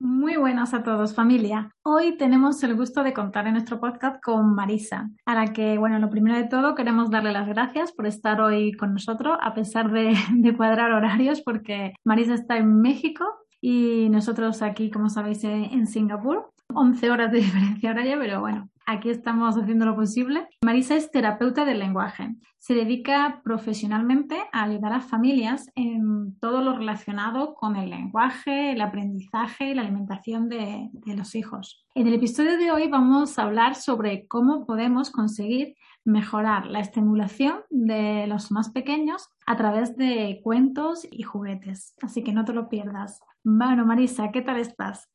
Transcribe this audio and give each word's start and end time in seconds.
Muy 0.00 0.36
buenas 0.36 0.74
a 0.74 0.82
todos, 0.82 1.14
familia. 1.14 1.70
Hoy 1.82 2.16
tenemos 2.16 2.62
el 2.64 2.74
gusto 2.74 3.04
de 3.04 3.14
contar 3.14 3.46
en 3.46 3.52
nuestro 3.52 3.80
podcast 3.80 4.22
con 4.22 4.54
Marisa, 4.54 5.08
a 5.24 5.34
la 5.34 5.52
que, 5.52 5.78
bueno, 5.78 5.98
lo 5.98 6.10
primero 6.10 6.36
de 6.36 6.48
todo 6.48 6.74
queremos 6.74 7.10
darle 7.10 7.32
las 7.32 7.46
gracias 7.46 7.92
por 7.92 8.06
estar 8.06 8.40
hoy 8.40 8.72
con 8.72 8.92
nosotros, 8.92 9.38
a 9.40 9.54
pesar 9.54 9.92
de, 9.92 10.14
de 10.34 10.56
cuadrar 10.56 10.92
horarios, 10.92 11.40
porque 11.42 11.94
Marisa 12.04 12.34
está 12.34 12.56
en 12.56 12.80
México 12.80 13.24
y 13.60 14.08
nosotros 14.10 14.62
aquí, 14.62 14.90
como 14.90 15.08
sabéis, 15.08 15.44
en 15.44 15.86
Singapur. 15.86 16.50
11 16.74 17.10
horas 17.10 17.30
de 17.30 17.38
diferencia 17.42 17.90
horaria, 17.90 18.18
pero 18.18 18.40
bueno, 18.40 18.68
aquí 18.86 19.10
estamos 19.10 19.56
haciendo 19.56 19.86
lo 19.86 19.96
posible. 19.96 20.48
Marisa 20.64 20.96
es 20.96 21.10
terapeuta 21.10 21.64
del 21.64 21.78
lenguaje. 21.78 22.34
Se 22.58 22.74
dedica 22.74 23.40
profesionalmente 23.44 24.36
a 24.52 24.64
ayudar 24.64 24.92
a 24.92 25.00
familias 25.00 25.70
en 25.74 26.38
todo 26.38 26.62
lo 26.62 26.76
relacionado 26.76 27.54
con 27.54 27.76
el 27.76 27.90
lenguaje, 27.90 28.72
el 28.72 28.80
aprendizaje 28.80 29.70
y 29.70 29.74
la 29.74 29.82
alimentación 29.82 30.48
de, 30.48 30.88
de 30.92 31.16
los 31.16 31.34
hijos. 31.34 31.86
En 31.94 32.06
el 32.06 32.14
episodio 32.14 32.56
de 32.56 32.72
hoy 32.72 32.88
vamos 32.88 33.38
a 33.38 33.42
hablar 33.42 33.74
sobre 33.74 34.26
cómo 34.26 34.66
podemos 34.66 35.10
conseguir 35.10 35.74
mejorar 36.04 36.66
la 36.66 36.80
estimulación 36.80 37.60
de 37.70 38.26
los 38.26 38.50
más 38.50 38.70
pequeños 38.70 39.28
a 39.46 39.56
través 39.56 39.96
de 39.96 40.40
cuentos 40.42 41.06
y 41.10 41.22
juguetes. 41.22 41.94
Así 42.02 42.22
que 42.22 42.32
no 42.32 42.44
te 42.44 42.52
lo 42.52 42.68
pierdas. 42.68 43.20
Bueno, 43.42 43.86
Marisa, 43.86 44.30
¿qué 44.30 44.42
tal 44.42 44.58
estás? 44.58 45.10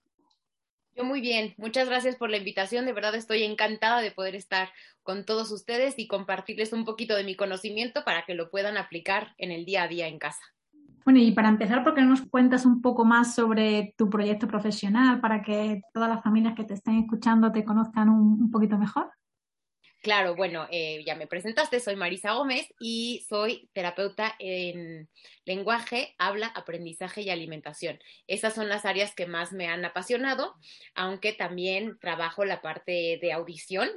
Muy 1.03 1.21
bien, 1.21 1.53
muchas 1.57 1.87
gracias 1.87 2.15
por 2.15 2.29
la 2.29 2.37
invitación. 2.37 2.85
De 2.85 2.93
verdad 2.93 3.15
estoy 3.15 3.43
encantada 3.43 4.01
de 4.01 4.11
poder 4.11 4.35
estar 4.35 4.69
con 5.03 5.25
todos 5.25 5.51
ustedes 5.51 5.97
y 5.97 6.07
compartirles 6.07 6.73
un 6.73 6.85
poquito 6.85 7.15
de 7.15 7.23
mi 7.23 7.35
conocimiento 7.35 8.03
para 8.03 8.25
que 8.25 8.33
lo 8.33 8.49
puedan 8.49 8.77
aplicar 8.77 9.33
en 9.37 9.51
el 9.51 9.65
día 9.65 9.83
a 9.83 9.87
día 9.87 10.07
en 10.07 10.19
casa. 10.19 10.41
Bueno, 11.05 11.19
y 11.19 11.31
para 11.31 11.49
empezar, 11.49 11.83
¿por 11.83 11.95
qué 11.95 12.01
no 12.01 12.09
nos 12.09 12.21
cuentas 12.21 12.65
un 12.65 12.81
poco 12.81 13.05
más 13.05 13.33
sobre 13.33 13.95
tu 13.97 14.09
proyecto 14.09 14.47
profesional 14.47 15.21
para 15.21 15.41
que 15.41 15.81
todas 15.93 16.09
las 16.09 16.23
familias 16.23 16.53
que 16.55 16.65
te 16.65 16.73
estén 16.73 16.99
escuchando 16.99 17.51
te 17.51 17.63
conozcan 17.63 18.09
un 18.09 18.51
poquito 18.51 18.77
mejor? 18.77 19.09
Claro, 20.01 20.33
bueno, 20.35 20.65
eh, 20.71 21.03
ya 21.05 21.15
me 21.15 21.27
presentaste, 21.27 21.81
soy 21.81 21.97
Marisa 21.97 22.31
Gómez 22.31 22.73
y 22.79 23.25
soy 23.27 23.69
terapeuta 23.73 24.33
en 24.39 25.09
lenguaje, 25.43 26.15
habla, 26.17 26.47
aprendizaje 26.47 27.21
y 27.21 27.29
alimentación. 27.29 27.99
Esas 28.25 28.53
son 28.55 28.69
las 28.69 28.85
áreas 28.85 29.13
que 29.13 29.25
más 29.25 29.51
me 29.51 29.67
han 29.67 29.83
apasionado, 29.83 30.55
aunque 30.95 31.33
también 31.33 31.99
trabajo 31.99 32.45
la 32.45 32.61
parte 32.61 33.19
de 33.21 33.33
audición 33.33 33.89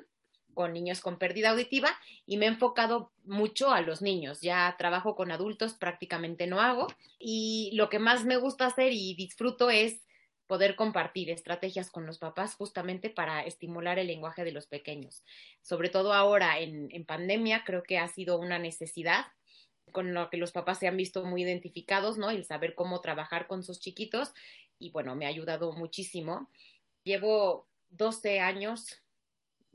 con 0.54 0.72
niños 0.72 1.00
con 1.00 1.18
pérdida 1.18 1.50
auditiva 1.50 1.96
y 2.26 2.36
me 2.36 2.46
he 2.46 2.48
enfocado 2.48 3.12
mucho 3.24 3.70
a 3.70 3.80
los 3.80 4.02
niños. 4.02 4.40
Ya 4.40 4.74
trabajo 4.78 5.14
con 5.14 5.30
adultos, 5.30 5.74
prácticamente 5.74 6.48
no 6.48 6.60
hago. 6.60 6.88
Y 7.18 7.70
lo 7.74 7.88
que 7.88 8.00
más 8.00 8.24
me 8.24 8.36
gusta 8.36 8.66
hacer 8.66 8.92
y 8.92 9.14
disfruto 9.14 9.70
es 9.70 10.02
poder 10.46 10.76
compartir 10.76 11.30
estrategias 11.30 11.90
con 11.90 12.06
los 12.06 12.18
papás 12.18 12.54
justamente 12.54 13.10
para 13.10 13.42
estimular 13.42 13.98
el 13.98 14.08
lenguaje 14.08 14.44
de 14.44 14.52
los 14.52 14.66
pequeños. 14.66 15.22
Sobre 15.62 15.88
todo 15.88 16.12
ahora 16.12 16.58
en, 16.58 17.04
pandemia, 17.06 17.64
creo 17.64 17.82
que 17.82 17.98
ha 17.98 18.08
sido 18.08 18.38
una 18.38 18.58
necesidad 18.58 19.26
con 19.92 20.14
lo 20.14 20.30
que 20.30 20.36
los 20.36 20.52
papás 20.52 20.78
se 20.78 20.88
han 20.88 20.96
visto 20.96 21.24
muy 21.24 21.42
identificados, 21.42 22.18
¿no? 22.18 22.30
El 22.30 22.44
saber 22.44 22.74
cómo 22.74 23.00
trabajar 23.00 23.46
con 23.46 23.62
sus 23.62 23.80
chiquitos 23.80 24.32
y 24.78 24.90
bueno, 24.90 25.14
me 25.14 25.26
ha 25.26 25.28
ayudado 25.28 25.72
muchísimo. 25.72 26.50
Llevo 27.04 27.66
12 27.90 28.40
años, 28.40 29.02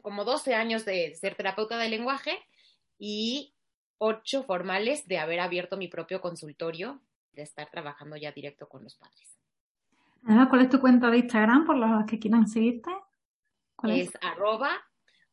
como 0.01 0.25
12 0.25 0.55
años 0.55 0.85
de 0.85 1.13
ser 1.15 1.35
terapeuta 1.35 1.77
de 1.77 1.89
lenguaje 1.89 2.37
y 2.97 3.53
8 3.99 4.43
formales 4.43 5.07
de 5.07 5.17
haber 5.17 5.39
abierto 5.39 5.77
mi 5.77 5.87
propio 5.87 6.21
consultorio, 6.21 7.01
de 7.33 7.43
estar 7.43 7.69
trabajando 7.69 8.15
ya 8.15 8.31
directo 8.31 8.67
con 8.67 8.83
los 8.83 8.95
padres. 8.95 9.37
¿Cuál 10.23 10.61
es 10.61 10.69
tu 10.69 10.79
cuenta 10.79 11.09
de 11.09 11.17
Instagram 11.19 11.65
por 11.65 11.77
los 11.77 12.05
que 12.05 12.19
quieran 12.19 12.47
seguirte? 12.47 12.91
es, 13.83 14.11
arroba 14.21 14.71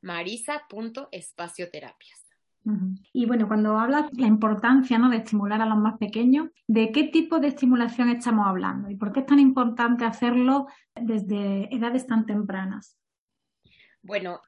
marisa.espacioterapias. 0.02 2.20
Y 3.12 3.26
bueno, 3.26 3.46
cuando 3.46 3.78
hablas 3.78 4.10
de 4.10 4.22
la 4.22 4.26
importancia 4.26 4.96
¿no? 4.96 5.10
de 5.10 5.18
estimular 5.18 5.60
a 5.60 5.66
los 5.66 5.76
más 5.76 5.98
pequeños, 5.98 6.48
¿de 6.66 6.92
qué 6.92 7.04
tipo 7.04 7.38
de 7.38 7.48
estimulación 7.48 8.08
estamos 8.08 8.46
hablando? 8.46 8.88
¿Y 8.88 8.96
por 8.96 9.12
qué 9.12 9.20
es 9.20 9.26
tan 9.26 9.38
importante 9.38 10.06
hacerlo 10.06 10.68
desde 10.94 11.68
edades 11.74 12.06
tan 12.06 12.24
tempranas? 12.24 12.98
Bueno, 14.00 14.40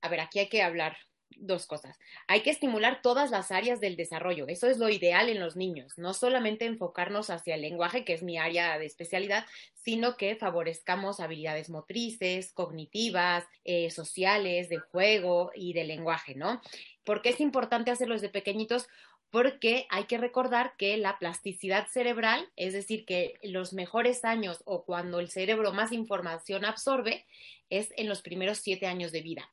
a 0.00 0.08
ver, 0.08 0.18
aquí 0.20 0.40
hay 0.40 0.48
que 0.48 0.64
hablar 0.64 0.96
dos 1.36 1.66
cosas. 1.66 1.98
Hay 2.26 2.42
que 2.42 2.50
estimular 2.50 3.02
todas 3.02 3.30
las 3.30 3.50
áreas 3.50 3.80
del 3.80 3.96
desarrollo. 3.96 4.46
Eso 4.48 4.68
es 4.68 4.78
lo 4.78 4.88
ideal 4.88 5.28
en 5.28 5.40
los 5.40 5.56
niños. 5.56 5.98
No 5.98 6.14
solamente 6.14 6.64
enfocarnos 6.64 7.30
hacia 7.30 7.54
el 7.54 7.62
lenguaje, 7.62 8.04
que 8.04 8.14
es 8.14 8.22
mi 8.22 8.38
área 8.38 8.78
de 8.78 8.86
especialidad, 8.86 9.46
sino 9.74 10.16
que 10.16 10.36
favorezcamos 10.36 11.20
habilidades 11.20 11.70
motrices, 11.70 12.52
cognitivas, 12.52 13.44
eh, 13.64 13.90
sociales, 13.90 14.68
de 14.68 14.78
juego 14.78 15.50
y 15.54 15.72
de 15.72 15.84
lenguaje, 15.84 16.34
¿no? 16.34 16.60
¿Por 17.04 17.22
qué 17.22 17.30
es 17.30 17.40
importante 17.40 17.90
hacerlo 17.90 18.14
desde 18.14 18.28
pequeñitos? 18.28 18.86
porque 19.30 19.88
hay 19.90 20.04
que 20.04 20.16
recordar 20.16 20.74
que 20.78 20.96
la 20.96 21.18
plasticidad 21.18 21.88
cerebral, 21.88 22.48
es 22.54 22.72
decir, 22.72 23.04
que 23.04 23.34
los 23.42 23.72
mejores 23.72 24.24
años 24.24 24.62
o 24.64 24.84
cuando 24.84 25.18
el 25.18 25.28
cerebro 25.28 25.72
más 25.72 25.90
información 25.90 26.64
absorbe, 26.64 27.26
es 27.68 27.92
en 27.96 28.08
los 28.08 28.22
primeros 28.22 28.58
siete 28.58 28.86
años 28.86 29.10
de 29.10 29.22
vida 29.22 29.50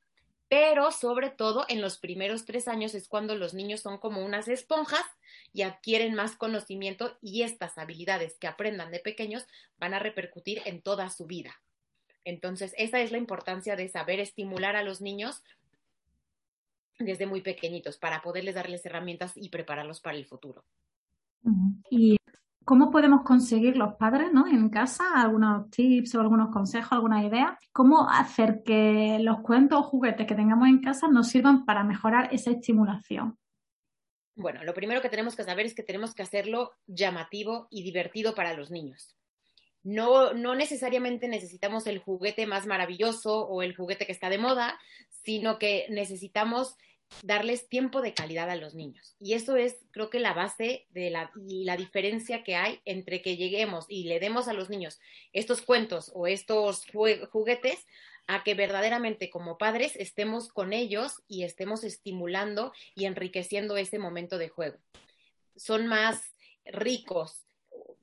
pero 0.51 0.91
sobre 0.91 1.29
todo 1.29 1.63
en 1.69 1.79
los 1.79 1.97
primeros 1.97 2.43
tres 2.43 2.67
años 2.67 2.93
es 2.93 3.07
cuando 3.07 3.35
los 3.35 3.53
niños 3.53 3.79
son 3.79 3.97
como 3.99 4.25
unas 4.25 4.49
esponjas 4.49 5.05
y 5.53 5.61
adquieren 5.61 6.13
más 6.13 6.35
conocimiento 6.35 7.17
y 7.21 7.43
estas 7.43 7.77
habilidades 7.77 8.37
que 8.37 8.47
aprendan 8.47 8.91
de 8.91 8.99
pequeños 8.99 9.47
van 9.77 9.93
a 9.93 9.99
repercutir 9.99 10.61
en 10.65 10.81
toda 10.81 11.09
su 11.09 11.25
vida. 11.25 11.61
Entonces, 12.25 12.75
esa 12.77 12.99
es 12.99 13.13
la 13.13 13.17
importancia 13.17 13.77
de 13.77 13.87
saber 13.87 14.19
estimular 14.19 14.75
a 14.75 14.83
los 14.83 14.99
niños 14.99 15.41
desde 16.99 17.27
muy 17.27 17.39
pequeñitos 17.39 17.97
para 17.97 18.21
poderles 18.21 18.55
darles 18.55 18.85
herramientas 18.85 19.31
y 19.37 19.47
prepararlos 19.47 20.01
para 20.01 20.17
el 20.17 20.25
futuro. 20.25 20.65
¿Cómo 22.63 22.91
podemos 22.91 23.23
conseguir 23.23 23.75
los 23.75 23.95
padres 23.95 24.31
¿no? 24.31 24.47
en 24.47 24.69
casa 24.69 25.03
algunos 25.15 25.69
tips 25.71 26.15
o 26.15 26.21
algunos 26.21 26.51
consejos, 26.51 26.91
alguna 26.91 27.25
idea? 27.25 27.57
¿Cómo 27.71 28.07
hacer 28.07 28.61
que 28.63 29.17
los 29.19 29.39
cuentos 29.41 29.79
o 29.79 29.83
juguetes 29.83 30.27
que 30.27 30.35
tengamos 30.35 30.67
en 30.67 30.79
casa 30.79 31.07
nos 31.07 31.29
sirvan 31.29 31.65
para 31.65 31.83
mejorar 31.83 32.29
esa 32.31 32.51
estimulación? 32.51 33.37
Bueno, 34.35 34.63
lo 34.63 34.73
primero 34.73 35.01
que 35.01 35.09
tenemos 35.09 35.35
que 35.35 35.43
saber 35.43 35.65
es 35.65 35.75
que 35.75 35.83
tenemos 35.83 36.13
que 36.13 36.23
hacerlo 36.23 36.71
llamativo 36.85 37.67
y 37.71 37.83
divertido 37.83 38.35
para 38.35 38.53
los 38.53 38.69
niños. 38.69 39.15
No, 39.83 40.33
no 40.33 40.53
necesariamente 40.53 41.27
necesitamos 41.27 41.87
el 41.87 41.99
juguete 41.99 42.45
más 42.45 42.67
maravilloso 42.67 43.47
o 43.47 43.63
el 43.63 43.75
juguete 43.75 44.05
que 44.05 44.11
está 44.11 44.29
de 44.29 44.37
moda, 44.37 44.79
sino 45.23 45.57
que 45.57 45.87
necesitamos 45.89 46.75
darles 47.23 47.67
tiempo 47.67 48.01
de 48.01 48.13
calidad 48.13 48.49
a 48.49 48.55
los 48.55 48.73
niños. 48.73 49.15
Y 49.19 49.33
eso 49.33 49.55
es, 49.55 49.77
creo 49.91 50.09
que 50.09 50.19
la 50.19 50.33
base 50.33 50.87
de 50.91 51.09
la, 51.09 51.31
y 51.47 51.63
la 51.65 51.77
diferencia 51.77 52.43
que 52.43 52.55
hay 52.55 52.79
entre 52.85 53.21
que 53.21 53.37
lleguemos 53.37 53.85
y 53.87 54.05
le 54.05 54.19
demos 54.19 54.47
a 54.47 54.53
los 54.53 54.69
niños 54.69 54.99
estos 55.33 55.61
cuentos 55.61 56.11
o 56.13 56.27
estos 56.27 56.85
juguetes 57.31 57.85
a 58.27 58.43
que 58.43 58.53
verdaderamente 58.53 59.29
como 59.29 59.57
padres 59.57 59.95
estemos 59.95 60.49
con 60.49 60.73
ellos 60.73 61.21
y 61.27 61.43
estemos 61.43 61.83
estimulando 61.83 62.73
y 62.95 63.05
enriqueciendo 63.05 63.77
ese 63.77 63.99
momento 63.99 64.37
de 64.37 64.49
juego. 64.49 64.77
Son 65.55 65.87
más 65.87 66.21
ricos 66.65 67.45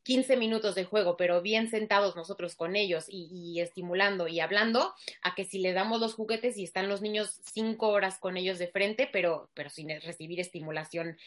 15 0.08 0.38
minutos 0.38 0.74
de 0.74 0.86
juego, 0.86 1.18
pero 1.18 1.42
bien 1.42 1.68
sentados 1.68 2.16
nosotros 2.16 2.56
con 2.56 2.76
ellos 2.76 3.04
y, 3.10 3.60
estimulando 3.60 4.26
y 4.26 4.40
hablando, 4.40 4.94
a 5.20 5.34
que 5.34 5.44
si 5.44 5.58
le 5.58 5.74
damos 5.74 6.00
los 6.00 6.14
juguetes 6.14 6.56
y 6.56 6.64
están 6.64 6.88
los 6.88 7.02
niños 7.02 7.42
cinco 7.52 7.88
horas 7.88 8.16
con 8.18 8.38
ellos 8.38 8.58
de 8.58 8.68
frente, 8.68 9.06
pero, 9.12 9.50
pero 9.52 9.68
sin 9.68 9.90
recibir 10.00 10.40
estimulación 10.40 11.18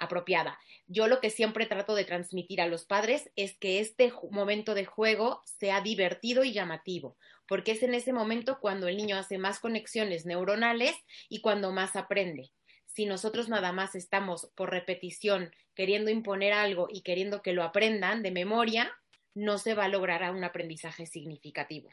apropiada. 0.00 0.58
Yo 0.88 1.06
lo 1.06 1.20
que 1.20 1.30
siempre 1.30 1.66
trato 1.66 1.94
de 1.94 2.04
transmitir 2.04 2.60
a 2.60 2.66
los 2.66 2.84
padres 2.84 3.30
es 3.36 3.56
que 3.56 3.78
este 3.78 4.12
momento 4.32 4.74
de 4.74 4.84
juego 4.84 5.44
sea 5.44 5.80
divertido 5.80 6.42
y 6.42 6.52
llamativo, 6.52 7.16
porque 7.46 7.70
es 7.70 7.84
en 7.84 7.94
ese 7.94 8.12
momento 8.12 8.58
cuando 8.60 8.88
el 8.88 8.96
niño 8.96 9.16
hace 9.16 9.38
más 9.38 9.60
conexiones 9.60 10.26
neuronales 10.26 10.96
y 11.28 11.40
cuando 11.40 11.70
más 11.70 11.94
aprende 11.94 12.50
si 12.98 13.06
nosotros 13.06 13.48
nada 13.48 13.70
más 13.70 13.94
estamos 13.94 14.50
por 14.56 14.70
repetición 14.70 15.52
queriendo 15.76 16.10
imponer 16.10 16.52
algo 16.52 16.88
y 16.90 17.02
queriendo 17.02 17.42
que 17.42 17.52
lo 17.52 17.62
aprendan 17.62 18.24
de 18.24 18.32
memoria, 18.32 18.90
no 19.34 19.58
se 19.58 19.74
va 19.74 19.84
a 19.84 19.88
lograr 19.88 20.28
un 20.32 20.42
aprendizaje 20.42 21.06
significativo. 21.06 21.90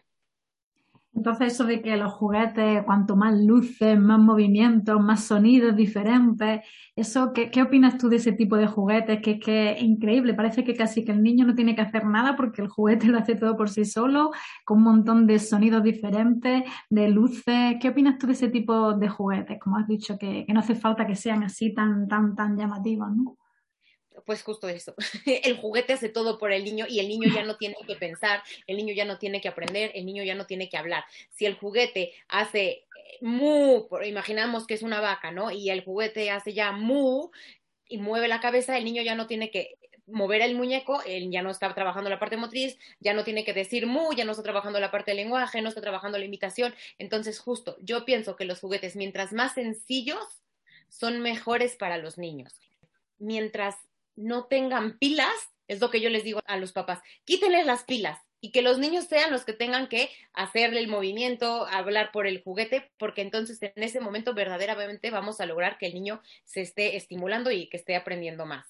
Entonces, 1.16 1.54
eso 1.54 1.64
de 1.64 1.82
que 1.82 1.96
los 1.96 2.12
juguetes, 2.14 2.84
cuanto 2.84 3.16
más 3.16 3.34
luces, 3.40 3.98
más 3.98 4.20
movimientos, 4.20 5.02
más 5.02 5.24
sonidos 5.24 5.76
diferentes, 5.76 6.62
eso, 6.96 7.32
¿qué, 7.34 7.50
qué 7.52 7.62
opinas 7.62 7.98
tú 7.98 8.10
de 8.10 8.18
ese 8.18 8.34
tipo 8.34 8.58
de 8.58 8.68
juguetes? 8.68 9.22
Que 9.22 9.40
que 9.40 9.72
es 9.72 9.82
increíble, 9.82 10.34
parece 10.34 10.64
que 10.66 10.76
casi 10.76 11.06
que 11.06 11.14
el 11.14 11.24
niño 11.24 11.46
no 11.46 11.56
tiene 11.56 11.74
que 11.76 11.82
hacer 11.82 12.06
nada 12.06 12.36
porque 12.36 12.62
el 12.62 12.68
juguete 12.68 13.08
lo 13.08 13.20
hace 13.20 13.36
todo 13.36 13.56
por 13.56 13.70
sí 13.70 13.86
solo, 13.86 14.32
con 14.66 14.80
un 14.80 14.84
montón 14.84 15.26
de 15.26 15.40
sonidos 15.40 15.84
diferentes, 15.84 16.64
de 16.90 17.10
luces. 17.10 17.78
¿Qué 17.80 17.90
opinas 17.90 18.18
tú 18.18 18.28
de 18.28 18.34
ese 18.34 18.50
tipo 18.50 18.94
de 18.94 19.08
juguetes? 19.10 19.58
Como 19.60 19.78
has 19.78 19.88
dicho, 19.88 20.18
que, 20.18 20.46
que 20.46 20.54
no 20.54 20.60
hace 20.60 20.76
falta 20.76 21.08
que 21.08 21.16
sean 21.16 21.44
así 21.44 21.74
tan, 21.74 22.08
tan, 22.10 22.36
tan 22.36 22.58
llamativos, 22.58 23.10
¿no? 23.16 23.38
Pues 24.26 24.44
justo 24.44 24.68
eso. 24.68 24.96
El 25.26 25.58
juguete 25.58 25.94
hace 25.94 26.10
todo 26.10 26.38
por 26.38 26.52
el 26.52 26.64
niño 26.64 26.86
y 26.90 27.00
el 27.00 27.08
niño 27.08 27.30
ya 27.34 27.44
no 27.44 27.58
tiene 27.58 27.76
que 27.88 27.96
pensar, 27.96 28.44
el 28.68 28.78
niño 28.78 28.94
ya 28.94 29.06
no 29.06 29.18
tiene 29.18 29.42
que 29.42 29.48
aprender, 29.48 29.92
el 29.94 30.06
niño 30.06 30.24
ya 30.24 30.36
no 30.36 30.46
tiene 30.46 30.70
que 30.70 30.78
hablar. 30.78 31.06
Si 31.30 31.46
el 31.46 31.56
juguete 31.56 32.14
hace 32.28 32.68
eh, 32.70 32.86
mu, 33.22 33.88
imaginamos 34.04 34.68
que 34.68 34.74
es 34.74 34.82
una 34.82 35.00
vaca, 35.00 35.32
¿no? 35.32 35.52
Y 35.52 35.70
el 35.70 35.84
juguete 35.84 36.32
hace 36.32 36.54
ya 36.54 36.72
mu 36.72 37.30
y 37.88 37.98
mueve 38.00 38.28
la 38.28 38.40
cabeza, 38.40 38.78
el 38.78 38.86
niño 38.86 39.04
ya 39.04 39.16
no 39.16 39.28
tiene 39.28 39.52
que 39.52 39.78
mover 40.08 40.42
el 40.42 40.56
muñeco, 40.56 41.02
él 41.04 41.32
ya 41.32 41.42
no 41.42 41.50
está 41.50 41.74
trabajando 41.74 42.10
la 42.10 42.20
parte 42.20 42.38
motriz, 42.38 42.78
ya 43.00 43.14
no 43.14 43.24
tiene 43.24 43.44
que 43.44 43.54
decir 43.54 43.88
mu, 43.88 44.14
ya 44.14 44.26
no 44.26 44.32
está 44.32 44.44
trabajando 44.44 44.80
la 44.80 44.92
parte 44.92 45.12
del 45.12 45.18
lenguaje, 45.18 45.62
no 45.62 45.70
está 45.70 45.82
trabajando 45.82 46.18
la 46.18 46.26
imitación. 46.26 46.76
Entonces, 47.00 47.40
justo, 47.40 47.78
yo 47.82 48.06
pienso 48.06 48.36
que 48.36 48.46
los 48.46 48.60
juguetes, 48.60 48.96
mientras 48.96 49.34
más 49.34 49.54
sencillos, 49.54 50.44
son 50.90 51.22
mejores 51.22 51.76
para 51.76 51.98
los 51.98 52.18
niños. 52.18 52.54
Mientras 53.18 53.76
no 54.16 54.46
tengan 54.46 54.98
pilas, 54.98 55.34
es 55.68 55.80
lo 55.82 55.90
que 55.90 56.02
yo 56.02 56.10
les 56.10 56.24
digo 56.24 56.42
a 56.46 56.58
los 56.58 56.74
papás, 56.74 57.00
quítenles 57.26 57.66
las 57.66 57.84
pilas 57.84 58.20
y 58.42 58.52
que 58.52 58.62
los 58.62 58.78
niños 58.78 59.06
sean 59.06 59.32
los 59.32 59.44
que 59.44 59.54
tengan 59.54 59.88
que 59.88 60.10
hacerle 60.34 60.80
el 60.80 60.88
movimiento, 60.88 61.66
hablar 61.66 62.12
por 62.12 62.28
el 62.28 62.44
juguete, 62.44 62.92
porque 62.98 63.22
entonces 63.22 63.60
en 63.62 63.82
ese 63.82 64.00
momento 64.00 64.36
verdaderamente 64.36 65.10
vamos 65.10 65.42
a 65.42 65.48
lograr 65.48 65.78
que 65.80 65.88
el 65.88 65.96
niño 65.96 66.22
se 66.44 66.62
esté 66.62 66.96
estimulando 66.96 67.50
y 67.50 67.68
que 67.68 67.78
esté 67.78 67.96
aprendiendo 67.96 68.46
más. 68.46 68.68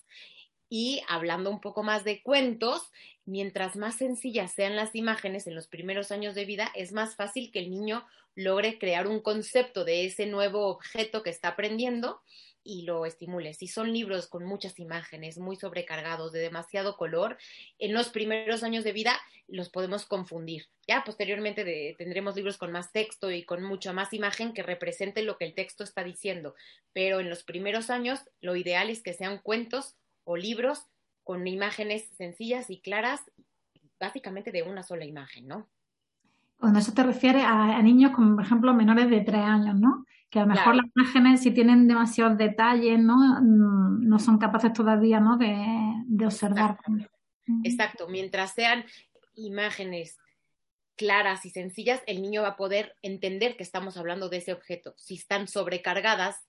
Y 0.69 1.01
hablando 1.09 1.49
un 1.49 1.59
poco 1.59 1.83
más 1.83 2.03
de 2.03 2.23
cuentos, 2.23 2.89
mientras 3.25 3.75
más 3.75 3.95
sencillas 3.95 4.53
sean 4.53 4.75
las 4.75 4.95
imágenes 4.95 5.45
en 5.45 5.55
los 5.55 5.67
primeros 5.67 6.11
años 6.11 6.35
de 6.35 6.45
vida, 6.45 6.71
es 6.73 6.93
más 6.93 7.15
fácil 7.15 7.51
que 7.51 7.59
el 7.59 7.69
niño 7.69 8.05
logre 8.33 8.79
crear 8.79 9.07
un 9.07 9.19
concepto 9.19 9.83
de 9.83 10.05
ese 10.05 10.25
nuevo 10.25 10.67
objeto 10.67 11.21
que 11.21 11.29
está 11.29 11.49
aprendiendo 11.49 12.21
y 12.65 12.81
lo 12.81 13.05
estimule. 13.05 13.53
Si 13.53 13.67
son 13.67 13.93
libros 13.93 14.27
con 14.27 14.43
muchas 14.43 14.79
imágenes, 14.79 15.37
muy 15.37 15.55
sobrecargados, 15.55 16.33
de 16.33 16.39
demasiado 16.39 16.97
color, 16.97 17.37
en 17.79 17.93
los 17.93 18.09
primeros 18.09 18.63
años 18.63 18.83
de 18.83 18.91
vida 18.91 19.17
los 19.47 19.69
podemos 19.69 20.05
confundir. 20.05 20.67
Ya 20.87 21.03
posteriormente 21.05 21.95
tendremos 21.97 22.35
libros 22.35 22.57
con 22.57 22.71
más 22.71 22.91
texto 22.91 23.31
y 23.31 23.43
con 23.43 23.63
mucha 23.63 23.93
más 23.93 24.11
imagen 24.11 24.53
que 24.53 24.63
represente 24.63 25.21
lo 25.21 25.37
que 25.37 25.45
el 25.45 25.53
texto 25.53 25.83
está 25.83 26.03
diciendo. 26.03 26.55
Pero 26.91 27.19
en 27.19 27.29
los 27.29 27.43
primeros 27.43 27.89
años 27.89 28.19
lo 28.41 28.55
ideal 28.55 28.89
es 28.89 29.03
que 29.03 29.13
sean 29.13 29.37
cuentos 29.37 29.95
o 30.23 30.35
libros 30.35 30.87
con 31.23 31.47
imágenes 31.47 32.09
sencillas 32.17 32.69
y 32.69 32.81
claras, 32.81 33.21
básicamente 33.99 34.51
de 34.51 34.63
una 34.63 34.83
sola 34.83 35.05
imagen, 35.05 35.47
¿no? 35.47 35.69
Cuando 36.57 36.79
eso 36.79 36.93
te 36.93 37.03
refiere 37.03 37.41
a, 37.41 37.81
niños 37.81 38.11
como, 38.11 38.35
por 38.35 38.45
ejemplo, 38.45 38.73
menores 38.73 39.09
de 39.09 39.21
tres 39.21 39.41
años, 39.41 39.75
¿no? 39.79 40.05
Que 40.35 40.41
a 40.41 40.45
lo 40.45 40.53
mejor 40.53 40.75
las 40.75 40.87
imágenes, 40.93 41.43
si 41.43 41.51
tienen 41.51 41.87
demasiados 41.87 42.37
detalles, 42.37 42.99
¿no? 42.99 43.15
Mm, 43.41 44.05
no 44.05 44.19
son 44.19 44.37
capaces 44.37 44.73
todavía, 44.73 45.21
¿no? 45.21 45.37
De, 45.37 46.25
observar. 46.25 46.77
Exacto. 47.63 48.09
Mientras 48.09 48.53
sean 48.53 48.83
imágenes 49.35 50.17
claras 50.97 51.45
y 51.45 51.51
sencillas, 51.51 52.01
el 52.05 52.21
niño 52.21 52.41
va 52.41 52.49
a 52.49 52.55
poder 52.57 52.97
entender 53.01 53.55
que 53.55 53.63
estamos 53.63 53.95
hablando 53.95 54.27
de 54.27 54.35
ese 54.35 54.51
objeto. 54.51 54.93
Si 54.97 55.15
están 55.15 55.47
sobrecargadas, 55.47 56.45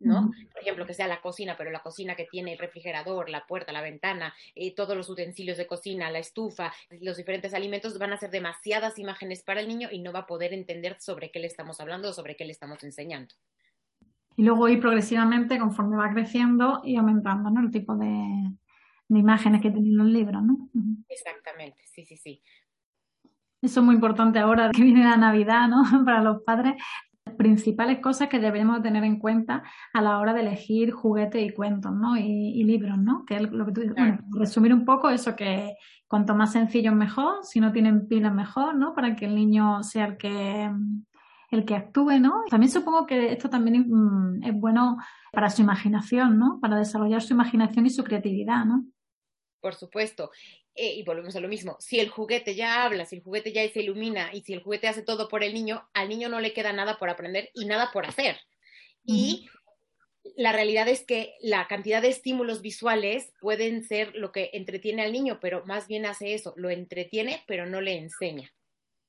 ¿no? 0.00 0.30
Por 0.52 0.62
ejemplo, 0.62 0.86
que 0.86 0.94
sea 0.94 1.06
la 1.06 1.20
cocina, 1.20 1.54
pero 1.56 1.70
la 1.70 1.82
cocina 1.82 2.16
que 2.16 2.26
tiene 2.30 2.52
el 2.52 2.58
refrigerador, 2.58 3.28
la 3.28 3.46
puerta, 3.46 3.72
la 3.72 3.82
ventana, 3.82 4.34
eh, 4.54 4.74
todos 4.74 4.96
los 4.96 5.08
utensilios 5.08 5.58
de 5.58 5.66
cocina, 5.66 6.10
la 6.10 6.18
estufa, 6.18 6.72
los 7.00 7.16
diferentes 7.16 7.54
alimentos, 7.54 7.98
van 7.98 8.12
a 8.12 8.16
ser 8.16 8.30
demasiadas 8.30 8.98
imágenes 8.98 9.42
para 9.42 9.60
el 9.60 9.68
niño 9.68 9.88
y 9.90 10.00
no 10.00 10.12
va 10.12 10.20
a 10.20 10.26
poder 10.26 10.52
entender 10.52 10.96
sobre 11.00 11.30
qué 11.30 11.38
le 11.38 11.46
estamos 11.46 11.80
hablando 11.80 12.10
o 12.10 12.12
sobre 12.12 12.36
qué 12.36 12.44
le 12.44 12.52
estamos 12.52 12.82
enseñando. 12.84 13.34
Y 14.36 14.44
luego 14.44 14.68
ir 14.68 14.80
progresivamente, 14.80 15.58
conforme 15.58 15.96
va 15.96 16.10
creciendo 16.10 16.80
y 16.84 16.96
aumentando, 16.96 17.50
¿no? 17.50 17.60
El 17.60 17.70
tipo 17.70 17.94
de, 17.96 18.08
imágenes 19.08 19.60
que 19.60 19.70
tienen 19.70 19.96
los 19.96 20.06
libros, 20.06 20.42
¿no? 20.42 20.70
Exactamente, 21.08 21.82
sí, 21.86 22.04
sí, 22.04 22.16
sí. 22.16 22.42
Eso 23.60 23.80
es 23.80 23.86
muy 23.86 23.94
importante 23.94 24.38
ahora 24.38 24.70
que 24.70 24.82
viene 24.82 25.04
la 25.04 25.16
Navidad, 25.16 25.68
¿no? 25.68 25.82
Para 26.04 26.22
los 26.22 26.42
padres, 26.42 26.74
principales 27.32 28.00
cosas 28.00 28.28
que 28.28 28.38
debemos 28.38 28.82
tener 28.82 29.04
en 29.04 29.18
cuenta 29.18 29.62
a 29.92 30.02
la 30.02 30.18
hora 30.18 30.32
de 30.34 30.40
elegir 30.40 30.92
juguetes 30.92 31.42
y 31.42 31.50
cuentos, 31.50 31.92
¿no? 31.92 32.16
Y, 32.16 32.62
libros, 32.64 32.98
¿no? 32.98 33.24
Que 33.26 33.36
es 33.36 33.42
lo 33.42 33.66
que 33.66 33.72
tú 33.72 33.80
dices. 33.80 33.96
Bueno, 33.96 34.18
resumir 34.32 34.72
un 34.72 34.84
poco 34.84 35.10
eso 35.10 35.34
que 35.34 35.74
cuanto 36.06 36.34
más 36.34 36.52
sencillo 36.52 36.92
mejor, 36.92 37.44
si 37.44 37.60
no 37.60 37.72
tienen 37.72 38.06
pilas 38.06 38.34
mejor, 38.34 38.74
¿no? 38.76 38.94
Para 38.94 39.16
que 39.16 39.26
el 39.26 39.34
niño 39.34 39.82
sea 39.82 40.06
el 40.06 40.16
que 40.16 40.70
el 41.50 41.66
que 41.66 41.76
actúe, 41.76 42.18
¿no? 42.18 42.44
También 42.48 42.70
supongo 42.70 43.06
que 43.06 43.30
esto 43.30 43.50
también 43.50 43.86
mm, 43.86 44.42
es 44.42 44.54
bueno 44.54 44.96
para 45.32 45.50
su 45.50 45.60
imaginación, 45.60 46.38
¿no? 46.38 46.58
Para 46.60 46.76
desarrollar 46.76 47.20
su 47.20 47.34
imaginación 47.34 47.84
y 47.84 47.90
su 47.90 48.02
creatividad, 48.04 48.64
¿no? 48.64 48.86
Por 49.60 49.74
supuesto. 49.74 50.30
Eh, 50.74 50.94
y 50.94 51.02
volvemos 51.02 51.36
a 51.36 51.40
lo 51.40 51.48
mismo, 51.48 51.76
si 51.80 52.00
el 52.00 52.08
juguete 52.08 52.54
ya 52.54 52.84
habla, 52.84 53.04
si 53.04 53.16
el 53.16 53.22
juguete 53.22 53.52
ya 53.52 53.68
se 53.68 53.82
ilumina 53.82 54.30
y 54.32 54.40
si 54.40 54.54
el 54.54 54.62
juguete 54.62 54.88
hace 54.88 55.02
todo 55.02 55.28
por 55.28 55.44
el 55.44 55.52
niño, 55.52 55.86
al 55.92 56.08
niño 56.08 56.30
no 56.30 56.40
le 56.40 56.54
queda 56.54 56.72
nada 56.72 56.98
por 56.98 57.10
aprender 57.10 57.50
y 57.52 57.66
nada 57.66 57.90
por 57.92 58.06
hacer. 58.06 58.38
Y 59.04 59.48
la 60.36 60.52
realidad 60.52 60.88
es 60.88 61.04
que 61.04 61.34
la 61.40 61.66
cantidad 61.66 62.00
de 62.00 62.08
estímulos 62.08 62.62
visuales 62.62 63.32
pueden 63.40 63.84
ser 63.84 64.14
lo 64.14 64.32
que 64.32 64.50
entretiene 64.54 65.02
al 65.02 65.12
niño, 65.12 65.40
pero 65.40 65.62
más 65.66 65.88
bien 65.88 66.06
hace 66.06 66.32
eso, 66.32 66.54
lo 66.56 66.70
entretiene, 66.70 67.42
pero 67.46 67.66
no 67.66 67.80
le 67.80 67.98
enseña. 67.98 68.52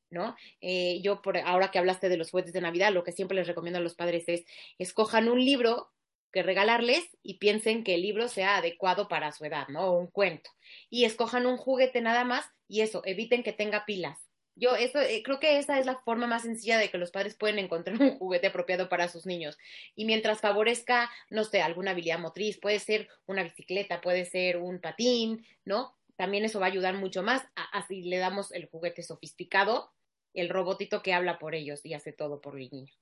¿No? 0.09 0.35
Eh, 0.61 1.01
yo, 1.01 1.23
por, 1.23 1.37
ahora 1.39 1.71
que 1.71 1.79
hablaste 1.79 2.07
de 2.07 2.17
los 2.17 2.29
juguetes 2.29 2.53
de 2.53 2.61
Navidad, 2.61 2.93
lo 2.93 3.03
que 3.03 3.11
siempre 3.11 3.35
les 3.35 3.47
recomiendo 3.47 3.79
a 3.79 3.81
los 3.81 3.95
padres 3.95 4.25
es 4.27 4.45
escojan 4.77 5.27
un 5.27 5.43
libro 5.43 5.92
que 6.33 6.43
regalarles 6.43 7.05
y 7.21 7.35
piensen 7.35 7.83
que 7.83 7.95
el 7.95 8.01
libro 8.01 8.27
sea 8.27 8.57
adecuado 8.57 9.07
para 9.07 9.31
su 9.31 9.45
edad, 9.45 9.67
¿no? 9.69 9.91
O 9.91 9.99
un 9.99 10.07
cuento. 10.07 10.49
Y 10.89 11.05
escojan 11.05 11.45
un 11.45 11.57
juguete 11.57 12.01
nada 12.01 12.25
más 12.25 12.45
y 12.67 12.81
eso, 12.81 13.03
eviten 13.05 13.43
que 13.43 13.53
tenga 13.53 13.85
pilas. 13.85 14.19
Yo 14.55 14.75
eso, 14.75 14.99
eh, 14.99 15.21
creo 15.23 15.39
que 15.39 15.57
esa 15.57 15.79
es 15.79 15.85
la 15.85 15.99
forma 15.99 16.27
más 16.27 16.41
sencilla 16.41 16.77
de 16.77 16.89
que 16.89 16.97
los 16.97 17.11
padres 17.11 17.35
pueden 17.35 17.59
encontrar 17.59 17.97
un 18.01 18.17
juguete 18.17 18.47
apropiado 18.47 18.89
para 18.89 19.07
sus 19.07 19.25
niños. 19.25 19.57
Y 19.95 20.05
mientras 20.05 20.41
favorezca, 20.41 21.09
no 21.29 21.43
sé, 21.43 21.61
alguna 21.61 21.91
habilidad 21.91 22.19
motriz, 22.19 22.59
puede 22.59 22.79
ser 22.79 23.07
una 23.27 23.43
bicicleta, 23.43 24.01
puede 24.01 24.25
ser 24.25 24.57
un 24.57 24.79
patín, 24.81 25.45
¿no? 25.65 25.95
También 26.15 26.45
eso 26.45 26.59
va 26.59 26.65
a 26.65 26.69
ayudar 26.69 26.95
mucho 26.95 27.23
más. 27.23 27.43
así 27.71 28.01
le 28.03 28.17
damos 28.17 28.51
el 28.51 28.67
juguete 28.67 29.03
sofisticado, 29.03 29.91
el 30.33 30.49
robotito 30.49 31.03
que 31.03 31.13
habla 31.13 31.37
por 31.37 31.53
ellos 31.53 31.85
y 31.85 31.93
hace 31.93 32.11
todo 32.11 32.41
por 32.41 32.59
el 32.59 32.69
niño. 32.71 32.93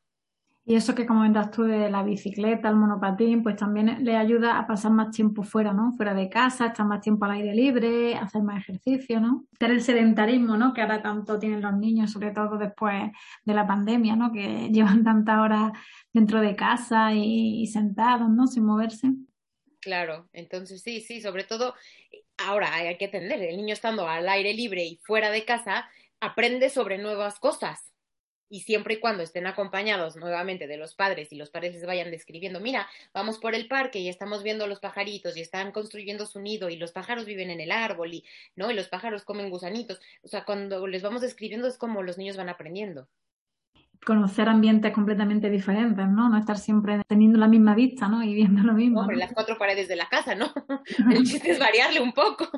Y 0.63 0.75
eso 0.75 0.94
que 0.94 1.08
comentas 1.08 1.50
tú 1.50 1.63
de 1.63 1.89
la 1.89 2.03
bicicleta, 2.03 2.70
el 2.70 2.75
monopatín, 2.75 3.41
pues 3.41 3.56
también 3.56 4.06
le 4.06 4.15
ayuda 4.15 4.60
a 4.60 4.68
pasar 4.68 4.91
más 4.91 5.10
tiempo 5.10 5.41
fuera, 5.41 5.74
¿no? 5.74 5.91
Fuera 5.94 6.13
de 6.13 6.30
casa, 6.30 6.68
estar 6.68 6.86
más 6.86 7.01
tiempo 7.01 7.25
al 7.25 7.32
aire 7.32 7.56
libre, 7.56 8.15
hacer 8.15 8.44
más 8.44 8.62
ejercicio, 8.62 9.20
¿no? 9.20 9.46
Tener 9.58 9.77
el 9.77 9.84
sedentarismo, 9.84 10.58
¿no? 10.58 10.74
Que 10.74 10.82
ahora 10.82 11.01
tanto 11.01 11.39
tienen 11.39 11.62
los 11.62 11.74
niños, 11.74 12.12
sobre 12.12 12.30
todo 12.30 12.58
después 12.60 13.12
de 13.44 13.53
la 13.56 13.65
pandemia, 13.65 14.15
¿no? 14.15 14.32
Que 14.32 14.70
llevan 14.72 15.03
tantas 15.03 15.39
horas 15.39 15.72
dentro 16.13 16.41
de 16.41 16.56
casa 16.56 17.12
y, 17.13 17.63
y 17.63 17.68
sentados, 17.68 18.30
¿no? 18.30 18.46
Sin 18.46 18.63
moverse. 18.63 19.08
Claro, 19.80 20.30
entonces 20.32 20.84
sí, 20.84 21.01
sí, 21.01 21.22
sobre 21.22 21.44
todo 21.44 21.74
ahora 22.38 22.75
hay 22.75 22.98
que 22.98 23.06
entender, 23.06 23.41
el 23.41 23.58
niño 23.58 23.74
estando 23.74 24.08
al 24.08 24.30
aire 24.30 24.53
libre 24.53 24.84
y 24.86 24.98
fuera 25.03 25.32
de 25.32 25.44
casa 25.44 25.89
aprende 26.20 26.70
sobre 26.70 27.00
nuevas 27.00 27.39
cosas 27.39 27.91
y 28.51 28.60
siempre 28.60 28.96
y 28.96 29.00
cuando 29.00 29.24
estén 29.24 29.48
acompañados 29.48 30.17
nuevamente 30.17 30.67
de 30.67 30.75
los 30.75 30.93
padres 30.93 31.31
y 31.31 31.38
los 31.38 31.50
padres 31.50 31.74
les 31.74 31.86
vayan 31.86 32.12
describiendo, 32.12 32.60
mira, 32.60 32.86
vamos 33.13 33.39
por 33.39 33.55
el 33.55 33.70
parque 33.70 34.00
y 34.00 34.10
estamos 34.10 34.43
viendo 34.43 34.67
los 34.67 34.81
pajaritos 34.81 35.38
y 35.38 35.41
están 35.41 35.72
construyendo 35.72 36.25
su 36.25 36.41
nido 36.41 36.70
y 36.70 36.75
los 36.75 36.91
pájaros 36.91 37.25
viven 37.25 37.50
en 37.50 37.62
el 37.62 37.72
árbol 37.72 38.13
y, 38.13 38.25
¿no? 38.58 38.70
Y 38.70 38.74
los 38.74 38.89
pájaros 38.89 39.24
comen 39.24 39.50
gusanitos. 39.50 40.01
O 40.22 40.27
sea, 40.27 40.43
cuando 40.43 40.86
les 40.86 41.01
vamos 41.01 41.22
describiendo 41.22 41.65
es 41.67 41.77
como 41.77 42.03
los 42.03 42.17
niños 42.17 42.36
van 42.36 42.50
aprendiendo 42.50 43.08
conocer 44.03 44.50
ambientes 44.50 44.91
completamente 44.93 45.48
diferentes, 45.50 46.08
¿no? 46.08 46.27
No 46.27 46.38
estar 46.38 46.58
siempre 46.58 47.03
teniendo 47.08 47.38
la 47.38 47.48
misma 47.48 47.75
vista, 47.75 48.08
¿no? 48.08 48.24
Y 48.24 48.34
viendo 48.34 48.63
lo 48.63 48.74
mismo. 48.74 49.01
Hombre, 49.01 49.15
las 49.15 49.31
cuatro 49.31 49.60
paredes 49.60 49.88
de 49.88 49.96
la 49.96 50.10
casa, 50.10 50.34
¿no? 50.34 50.51
El 51.12 51.24
chiste 51.24 51.51
es 51.51 51.60
variarle 51.60 52.01
un 52.01 52.12
poco. 52.12 52.50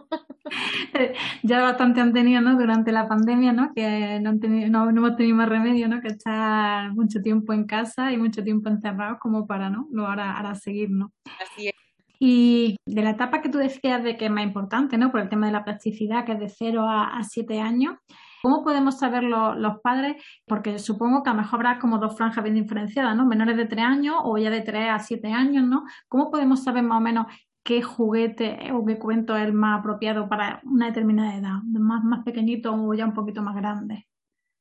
Ya 1.43 1.61
bastante 1.61 2.01
han 2.01 2.13
tenido, 2.13 2.41
¿no? 2.41 2.57
Durante 2.57 2.91
la 2.91 3.07
pandemia, 3.07 3.53
¿no? 3.53 3.71
Que 3.73 4.19
no, 4.21 4.33
no, 4.33 4.89
hemos 4.89 5.15
tenido 5.15 5.37
más 5.37 5.49
remedio, 5.49 5.87
¿no? 5.87 6.01
Que 6.01 6.09
estar 6.09 6.91
mucho 6.93 7.21
tiempo 7.21 7.53
en 7.53 7.65
casa 7.65 8.11
y 8.11 8.17
mucho 8.17 8.43
tiempo 8.43 8.69
encerrados 8.69 9.19
como 9.19 9.47
para, 9.47 9.69
¿no? 9.69 9.87
Lo 9.91 10.07
ahora, 10.07 10.37
ahora 10.37 10.55
seguir, 10.55 10.89
¿no? 10.89 11.11
Así 11.41 11.67
es. 11.67 11.73
Y 12.19 12.77
de 12.85 13.01
la 13.01 13.11
etapa 13.11 13.41
que 13.41 13.49
tú 13.49 13.57
decías 13.57 14.03
de 14.03 14.15
que 14.15 14.25
es 14.25 14.31
más 14.31 14.45
importante, 14.45 14.97
¿no? 14.97 15.11
Por 15.11 15.21
el 15.21 15.29
tema 15.29 15.47
de 15.47 15.53
la 15.53 15.63
plasticidad, 15.63 16.25
que 16.25 16.33
es 16.33 16.39
de 16.39 16.49
0 16.49 16.87
a, 16.87 17.17
a 17.17 17.23
7 17.23 17.59
años, 17.59 17.97
¿Cómo 18.43 18.61
podemos 18.61 18.99
saber 18.99 19.23
los 19.23 19.79
padres? 19.81 20.21
Porque 20.45 20.77
supongo 20.77 21.23
que 21.23 21.29
a 21.29 21.33
lo 21.33 21.43
mejor 21.43 21.59
habrá 21.59 21.79
como 21.79 21.97
dos 21.97 22.17
franjas 22.17 22.43
bien 22.43 22.55
diferenciadas, 22.55 23.15
¿no? 23.15 23.25
Menores 23.25 23.55
de 23.55 23.67
tres 23.67 23.85
años 23.85 24.17
o 24.21 24.37
ya 24.37 24.49
de 24.49 24.59
tres 24.59 24.89
a 24.89 24.99
siete 24.99 25.31
años, 25.31 25.65
¿no? 25.65 25.85
¿Cómo 26.09 26.29
podemos 26.29 26.61
saber 26.61 26.83
más 26.83 26.97
o 26.97 27.01
menos 27.01 27.27
qué 27.63 27.81
juguete 27.81 28.71
o 28.73 28.85
qué 28.85 28.99
cuento 28.99 29.35
es 29.37 29.53
más 29.53 29.79
apropiado 29.79 30.27
para 30.27 30.61
una 30.63 30.87
determinada 30.87 31.37
edad? 31.37 31.63
¿Más, 31.63 32.03
más 32.03 32.23
pequeñito 32.23 32.73
o 32.73 32.93
ya 32.93 33.05
un 33.05 33.13
poquito 33.13 33.41
más 33.41 33.55
grande? 33.55 34.07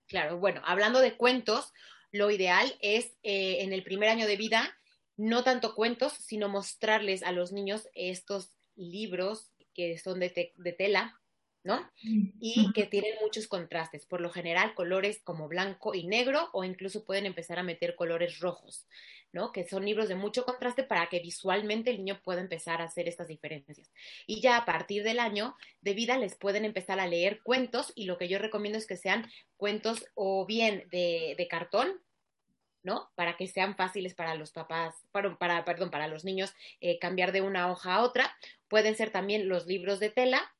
Claro, 0.06 0.38
bueno, 0.38 0.60
hablando 0.64 1.00
de 1.00 1.16
cuentos, 1.16 1.72
lo 2.10 2.30
ideal 2.30 2.74
es 2.80 3.16
eh, 3.22 3.58
en 3.60 3.72
el 3.72 3.82
primer 3.82 4.08
año 4.08 4.26
de 4.26 4.36
vida, 4.36 4.76
no 5.16 5.42
tanto 5.42 5.74
cuentos, 5.74 6.12
sino 6.12 6.48
mostrarles 6.48 7.22
a 7.22 7.32
los 7.32 7.52
niños 7.52 7.88
estos 7.94 8.50
libros 8.76 9.50
que 9.74 9.98
son 9.98 10.20
de, 10.20 10.52
de 10.54 10.72
tela, 10.72 11.21
¿no? 11.64 11.88
Y 12.02 12.72
que 12.72 12.86
tienen 12.86 13.14
muchos 13.20 13.46
contrastes, 13.46 14.04
por 14.04 14.20
lo 14.20 14.30
general 14.30 14.74
colores 14.74 15.20
como 15.22 15.48
blanco 15.48 15.94
y 15.94 16.04
negro 16.04 16.48
o 16.52 16.64
incluso 16.64 17.04
pueden 17.04 17.26
empezar 17.26 17.58
a 17.58 17.62
meter 17.62 17.94
colores 17.94 18.40
rojos, 18.40 18.88
¿no? 19.32 19.52
Que 19.52 19.68
son 19.68 19.84
libros 19.84 20.08
de 20.08 20.16
mucho 20.16 20.44
contraste 20.44 20.82
para 20.82 21.06
que 21.08 21.20
visualmente 21.20 21.90
el 21.90 21.98
niño 21.98 22.20
pueda 22.24 22.40
empezar 22.40 22.82
a 22.82 22.86
hacer 22.86 23.06
estas 23.06 23.28
diferencias. 23.28 23.92
Y 24.26 24.40
ya 24.40 24.56
a 24.56 24.64
partir 24.64 25.04
del 25.04 25.20
año 25.20 25.56
de 25.80 25.94
vida 25.94 26.18
les 26.18 26.34
pueden 26.34 26.64
empezar 26.64 26.98
a 26.98 27.06
leer 27.06 27.42
cuentos 27.42 27.92
y 27.94 28.06
lo 28.06 28.18
que 28.18 28.28
yo 28.28 28.38
recomiendo 28.38 28.78
es 28.78 28.86
que 28.86 28.96
sean 28.96 29.30
cuentos 29.56 30.04
o 30.14 30.44
bien 30.46 30.88
de, 30.90 31.36
de 31.38 31.48
cartón, 31.48 32.00
¿no? 32.82 33.12
Para 33.14 33.36
que 33.36 33.46
sean 33.46 33.76
fáciles 33.76 34.14
para 34.14 34.34
los 34.34 34.50
papás, 34.50 34.96
para, 35.12 35.38
para 35.38 35.64
perdón, 35.64 35.92
para 35.92 36.08
los 36.08 36.24
niños 36.24 36.52
eh, 36.80 36.98
cambiar 36.98 37.30
de 37.30 37.40
una 37.40 37.70
hoja 37.70 37.94
a 37.94 38.02
otra. 38.02 38.36
Pueden 38.66 38.96
ser 38.96 39.10
también 39.10 39.48
los 39.48 39.66
libros 39.66 40.00
de 40.00 40.10
tela 40.10 40.52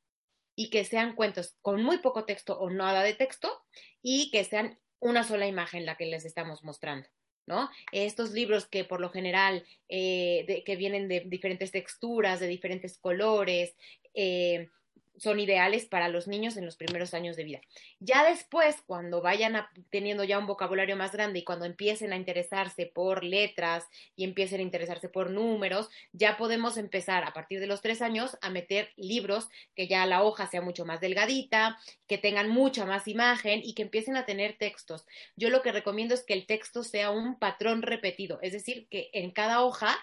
y 0.55 0.69
que 0.69 0.85
sean 0.85 1.15
cuentos 1.15 1.55
con 1.61 1.83
muy 1.83 1.97
poco 1.99 2.25
texto 2.25 2.57
o 2.59 2.69
nada 2.69 3.03
de 3.03 3.13
texto 3.13 3.63
y 4.01 4.31
que 4.31 4.43
sean 4.43 4.79
una 4.99 5.23
sola 5.23 5.47
imagen 5.47 5.85
la 5.85 5.97
que 5.97 6.05
les 6.05 6.25
estamos 6.25 6.63
mostrando. 6.63 7.09
¿no? 7.45 7.69
Estos 7.91 8.31
libros 8.31 8.67
que 8.67 8.85
por 8.85 9.01
lo 9.01 9.09
general 9.09 9.65
eh, 9.89 10.63
que 10.65 10.75
vienen 10.75 11.09
de 11.09 11.23
diferentes 11.25 11.71
texturas, 11.71 12.39
de 12.39 12.47
diferentes 12.47 12.97
colores, 12.97 13.75
eh, 14.13 14.69
son 15.17 15.39
ideales 15.39 15.85
para 15.85 16.07
los 16.07 16.27
niños 16.27 16.57
en 16.57 16.65
los 16.65 16.75
primeros 16.75 17.13
años 17.13 17.35
de 17.35 17.43
vida. 17.43 17.61
Ya 17.99 18.23
después, 18.23 18.77
cuando 18.85 19.21
vayan 19.21 19.65
teniendo 19.89 20.23
ya 20.23 20.39
un 20.39 20.47
vocabulario 20.47 20.95
más 20.95 21.11
grande 21.11 21.39
y 21.39 21.43
cuando 21.43 21.65
empiecen 21.65 22.13
a 22.13 22.17
interesarse 22.17 22.85
por 22.85 23.23
letras 23.23 23.85
y 24.15 24.23
empiecen 24.23 24.59
a 24.59 24.63
interesarse 24.63 25.09
por 25.09 25.29
números, 25.29 25.89
ya 26.11 26.37
podemos 26.37 26.77
empezar 26.77 27.23
a 27.23 27.33
partir 27.33 27.59
de 27.59 27.67
los 27.67 27.81
tres 27.81 28.01
años 28.01 28.37
a 28.41 28.49
meter 28.49 28.91
libros 28.95 29.49
que 29.75 29.87
ya 29.87 30.05
la 30.05 30.23
hoja 30.23 30.47
sea 30.47 30.61
mucho 30.61 30.85
más 30.85 30.99
delgadita, 30.99 31.77
que 32.07 32.17
tengan 32.17 32.49
mucha 32.49 32.85
más 32.85 33.07
imagen 33.07 33.61
y 33.63 33.73
que 33.73 33.83
empiecen 33.83 34.17
a 34.17 34.25
tener 34.25 34.57
textos. 34.57 35.05
Yo 35.35 35.49
lo 35.49 35.61
que 35.61 35.71
recomiendo 35.71 36.13
es 36.13 36.23
que 36.23 36.33
el 36.33 36.45
texto 36.45 36.83
sea 36.83 37.11
un 37.11 37.37
patrón 37.37 37.81
repetido, 37.81 38.39
es 38.41 38.53
decir, 38.53 38.87
que 38.89 39.09
en 39.13 39.31
cada 39.31 39.63
hoja 39.63 39.97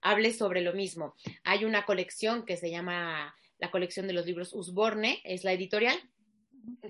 hable 0.00 0.32
sobre 0.32 0.60
lo 0.60 0.74
mismo. 0.74 1.14
Hay 1.44 1.64
una 1.64 1.86
colección 1.86 2.44
que 2.44 2.56
se 2.56 2.70
llama 2.70 3.34
la 3.64 3.70
colección 3.70 4.06
de 4.06 4.12
los 4.12 4.26
libros 4.26 4.52
Usborne, 4.52 5.22
es 5.24 5.42
la 5.42 5.52
editorial, 5.52 5.98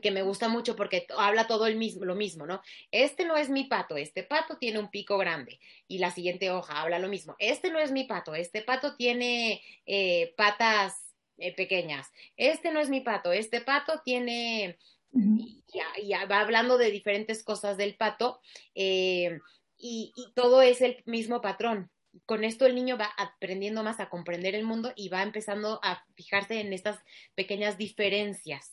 que 0.02 0.11
me 0.11 0.23
gusta 0.23 0.49
mucho 0.49 0.75
porque 0.75 1.07
habla 1.16 1.47
todo 1.47 1.66
el 1.69 1.76
mismo, 1.76 2.04
lo 2.04 2.16
mismo, 2.16 2.47
¿no? 2.47 2.61
Este 2.90 3.25
no 3.25 3.37
es 3.37 3.49
mi 3.49 3.64
pato, 3.64 3.97
este 3.97 4.25
pato 4.25 4.57
tiene 4.59 4.81
un 4.81 4.90
pico 4.90 5.16
grande. 5.16 5.61
Y 5.87 5.99
la 5.99 6.11
siguiente 6.11 6.50
hoja 6.50 6.81
habla 6.81 6.99
lo 6.99 7.09
mismo. 7.09 7.37
Este 7.38 7.71
no 7.71 7.78
es 7.78 7.93
mi 7.93 8.04
pato, 8.04 8.35
este 8.35 8.62
pato 8.62 8.97
tiene 8.97 9.62
eh, 9.87 10.35
patas 10.37 11.14
eh, 11.38 11.54
pequeñas. 11.54 12.11
Este 12.37 12.73
no 12.73 12.81
es 12.81 12.88
mi 12.88 13.00
pato, 13.00 13.33
este 13.33 13.61
pato 13.61 14.00
tiene... 14.04 14.78
Y, 15.12 16.11
va 16.28 16.40
hablando 16.40 16.76
de 16.76 16.90
diferentes 16.90 17.45
cosas 17.45 17.76
del 17.76 17.95
pato 17.95 18.40
eh, 18.75 19.38
y 19.78 20.12
todo 20.35 20.61
es 20.61 20.81
el 20.81 21.02
mismo 21.07 21.40
patrón 21.40 21.88
con 22.26 22.44
esto 22.44 22.66
el 22.66 22.75
niño 22.75 22.97
va 22.97 23.11
aprendiendo 23.16 23.83
más 23.83 24.00
a 24.00 24.09
comprender 24.09 24.54
el 24.54 24.64
mundo 24.64 24.92
y 24.97 25.09
va 25.09 25.23
empezando 25.23 25.80
a 25.83 26.04
fijarse 26.14 26.61
en 26.61 26.73
estas 26.73 26.99
pequeñas 27.35 27.78
diferencias. 27.78 28.73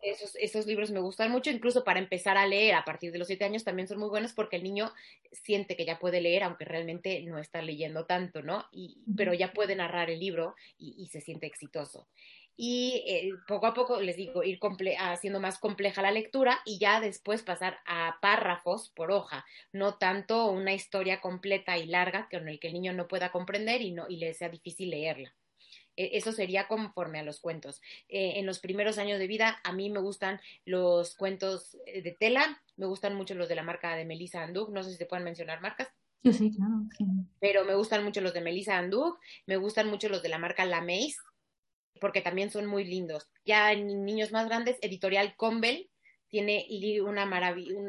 esos, 0.00 0.36
esos, 0.36 0.64
libros 0.66 0.90
me 0.90 1.00
gustan 1.00 1.30
mucho, 1.30 1.50
incluso 1.50 1.84
para 1.84 2.00
empezar 2.00 2.38
a 2.38 2.46
leer 2.46 2.74
a 2.74 2.84
partir 2.84 3.12
de 3.12 3.18
los 3.18 3.26
siete 3.26 3.44
años 3.44 3.62
también 3.62 3.86
son 3.86 3.98
muy 3.98 4.08
buenos 4.08 4.32
porque 4.32 4.56
el 4.56 4.62
niño 4.62 4.90
siente 5.32 5.76
que 5.76 5.84
ya 5.84 5.98
puede 5.98 6.22
leer, 6.22 6.44
aunque 6.44 6.64
realmente 6.64 7.20
no 7.22 7.38
está 7.38 7.60
leyendo 7.60 8.06
tanto, 8.06 8.42
¿no? 8.42 8.64
Y, 8.72 9.04
pero 9.16 9.34
ya 9.34 9.52
puede 9.52 9.76
narrar 9.76 10.08
el 10.08 10.20
libro 10.20 10.54
y, 10.78 10.94
y 10.96 11.08
se 11.08 11.20
siente 11.20 11.46
exitoso 11.46 12.08
y 12.56 13.02
eh, 13.06 13.32
poco 13.48 13.66
a 13.66 13.74
poco, 13.74 14.00
les 14.00 14.16
digo, 14.16 14.44
ir 14.44 14.60
haciendo 14.98 15.40
más 15.40 15.58
compleja 15.58 16.02
la 16.02 16.12
lectura 16.12 16.60
y 16.64 16.78
ya 16.78 17.00
después 17.00 17.42
pasar 17.42 17.78
a 17.86 18.18
párrafos 18.20 18.90
por 18.90 19.10
hoja, 19.10 19.44
no 19.72 19.94
tanto 19.94 20.50
una 20.50 20.72
historia 20.72 21.20
completa 21.20 21.76
y 21.78 21.86
larga 21.86 22.28
con 22.30 22.48
el 22.48 22.60
que 22.60 22.68
el 22.68 22.74
niño 22.74 22.92
no 22.92 23.08
pueda 23.08 23.32
comprender 23.32 23.82
y, 23.82 23.90
no, 23.90 24.06
y 24.08 24.16
le 24.18 24.34
sea 24.34 24.48
difícil 24.48 24.90
leerla. 24.90 25.34
E, 25.96 26.16
eso 26.16 26.32
sería 26.32 26.68
conforme 26.68 27.18
a 27.18 27.24
los 27.24 27.40
cuentos. 27.40 27.80
Eh, 28.08 28.34
en 28.36 28.46
los 28.46 28.60
primeros 28.60 28.98
años 28.98 29.18
de 29.18 29.26
vida, 29.26 29.60
a 29.64 29.72
mí 29.72 29.90
me 29.90 30.00
gustan 30.00 30.40
los 30.64 31.16
cuentos 31.16 31.76
eh, 31.86 32.02
de 32.02 32.12
tela, 32.12 32.62
me 32.76 32.86
gustan 32.86 33.14
mucho 33.14 33.34
los 33.34 33.48
de 33.48 33.56
la 33.56 33.62
marca 33.62 33.96
de 33.96 34.04
Melissa 34.04 34.42
Anduk, 34.42 34.70
no 34.70 34.82
sé 34.82 34.90
si 34.90 34.96
se 34.96 35.06
pueden 35.06 35.24
mencionar 35.24 35.60
marcas. 35.60 35.88
Sí, 36.22 36.32
sí, 36.32 36.50
claro. 36.52 36.84
Pero 37.38 37.64
me 37.64 37.74
gustan 37.74 38.02
mucho 38.02 38.20
los 38.20 38.32
de 38.32 38.40
Melissa 38.40 38.78
Anduk, 38.78 39.18
me 39.46 39.56
gustan 39.56 39.90
mucho 39.90 40.08
los 40.08 40.22
de 40.22 40.30
la 40.30 40.38
marca 40.38 40.64
La 40.64 40.80
Maze, 40.80 41.16
porque 42.00 42.20
también 42.20 42.50
son 42.50 42.66
muy 42.66 42.84
lindos. 42.84 43.28
Ya 43.44 43.72
en 43.72 44.04
niños 44.04 44.32
más 44.32 44.46
grandes, 44.46 44.78
Editorial 44.82 45.36
Convel 45.36 45.88
tiene 46.28 46.66
una, 47.00 47.24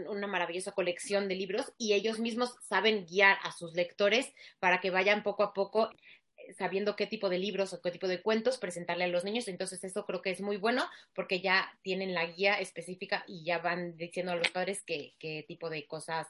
una 0.07 0.27
maravillosa 0.27 0.71
colección 0.73 1.27
de 1.27 1.35
libros 1.35 1.73
y 1.79 1.93
ellos 1.93 2.19
mismos 2.19 2.55
saben 2.61 3.05
guiar 3.07 3.37
a 3.41 3.51
sus 3.51 3.73
lectores 3.73 4.31
para 4.59 4.79
que 4.79 4.91
vayan 4.91 5.23
poco 5.23 5.41
a 5.41 5.51
poco 5.51 5.89
eh, 6.37 6.53
sabiendo 6.53 6.95
qué 6.95 7.07
tipo 7.07 7.29
de 7.29 7.39
libros 7.39 7.73
o 7.73 7.81
qué 7.81 7.89
tipo 7.89 8.07
de 8.07 8.21
cuentos 8.21 8.59
presentarle 8.59 9.05
a 9.05 9.07
los 9.07 9.23
niños. 9.23 9.47
Entonces 9.47 9.83
eso 9.83 10.05
creo 10.05 10.21
que 10.21 10.29
es 10.29 10.41
muy 10.41 10.57
bueno 10.57 10.85
porque 11.15 11.41
ya 11.41 11.75
tienen 11.81 12.13
la 12.13 12.27
guía 12.27 12.59
específica 12.59 13.23
y 13.27 13.43
ya 13.43 13.57
van 13.57 13.97
diciendo 13.97 14.33
a 14.33 14.35
los 14.35 14.51
padres 14.51 14.83
qué, 14.85 15.15
qué 15.17 15.43
tipo 15.47 15.71
de 15.71 15.87
cosas 15.87 16.27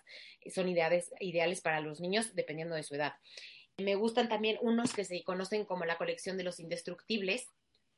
son 0.54 0.70
ideales, 0.70 1.12
ideales 1.20 1.60
para 1.60 1.82
los 1.82 2.00
niños 2.00 2.34
dependiendo 2.34 2.76
de 2.76 2.84
su 2.84 2.96
edad. 2.96 3.16
Me 3.78 3.96
gustan 3.96 4.30
también 4.30 4.58
unos 4.62 4.94
que 4.94 5.04
se 5.04 5.22
conocen 5.24 5.66
como 5.66 5.84
la 5.84 5.98
colección 5.98 6.38
de 6.38 6.46
los 6.46 6.62
indestructibles, 6.62 7.52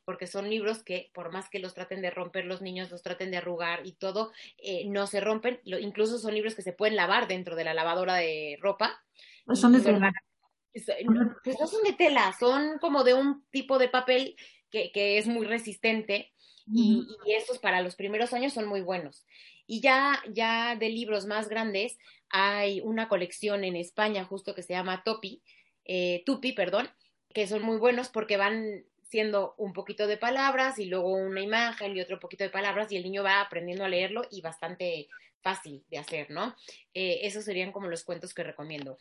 porque 0.08 0.26
son 0.26 0.50
libros 0.50 0.84
que 0.84 1.12
por 1.14 1.34
más 1.34 1.50
que 1.50 1.60
los 1.60 1.74
traten 1.74 2.02
de 2.02 2.10
romper 2.10 2.46
los 2.46 2.62
niños, 2.62 2.90
los 2.92 3.02
traten 3.02 3.30
de 3.30 3.36
arrugar 3.36 3.86
y 3.86 3.92
todo, 3.92 4.32
eh, 4.58 4.86
no 4.86 5.06
se 5.06 5.20
rompen. 5.20 5.60
incluso 5.66 6.18
son 6.18 6.34
libros 6.34 6.56
que 6.56 6.62
se 6.62 6.72
pueden 6.72 6.96
lavar 6.96 7.28
dentro 7.28 7.58
de 7.58 7.66
la 7.66 7.74
lavadora 7.74 8.16
de 8.16 8.58
ropa. 8.62 9.04
Pues 9.46 9.60
son 9.60 9.74
de 9.74 9.82
tela. 9.82 10.14
Pues 11.44 11.60
no 11.60 11.68
son 11.68 11.84
de 11.84 11.92
tela, 11.92 12.34
son 12.40 12.78
como 12.80 13.04
de 13.04 13.16
un 13.16 13.44
tipo 13.50 13.78
de 13.80 13.90
papel 13.90 14.38
que, 14.72 14.94
que 14.94 15.18
es 15.18 15.28
muy 15.28 15.46
resistente 15.46 16.32
y, 16.66 17.06
y, 17.26 17.34
estos 17.34 17.60
para 17.60 17.82
los 17.82 17.98
primeros 17.98 18.32
años 18.32 18.54
son 18.54 18.66
muy 18.66 18.80
buenos. 18.80 19.26
Y 19.66 19.82
ya, 19.82 20.24
ya 20.32 20.78
de 20.78 20.88
libros 20.88 21.26
más 21.26 21.50
grandes 21.50 21.98
hay 22.30 22.80
una 22.80 23.10
colección 23.10 23.66
en 23.66 23.76
España 23.76 24.24
justo 24.24 24.56
que 24.56 24.64
se 24.64 24.72
llama 24.72 25.04
Topi, 25.04 25.44
eh, 25.84 26.24
Tupi, 26.26 26.54
perdón, 26.54 26.88
que 27.34 27.46
son 27.46 27.62
muy 27.62 27.76
buenos 27.76 28.08
porque 28.08 28.38
van 28.38 28.86
siendo 29.10 29.56
un 29.58 29.74
poquito 29.74 30.08
de 30.08 30.18
palabras 30.18 30.80
y 30.80 30.86
luego 30.86 31.14
una 31.14 31.42
imagen 31.42 31.96
y 31.96 32.02
otro 32.02 32.20
poquito 32.20 32.44
de 32.44 32.50
palabras 32.50 32.92
y 32.92 32.98
el 32.98 33.04
niño 33.04 33.24
va 33.24 33.42
aprendiendo 33.42 33.86
a 33.86 33.90
leerlo 33.90 34.28
y 34.30 34.42
bastante 34.42 35.08
fácil 35.42 35.84
de 35.90 35.98
hacer, 35.98 36.30
¿no? 36.30 36.56
Eh, 36.94 37.20
esos 37.24 37.46
serían 37.46 37.72
como 37.72 37.88
los 37.88 38.04
cuentos 38.04 38.34
que 38.34 38.44
recomiendo. 38.44 38.98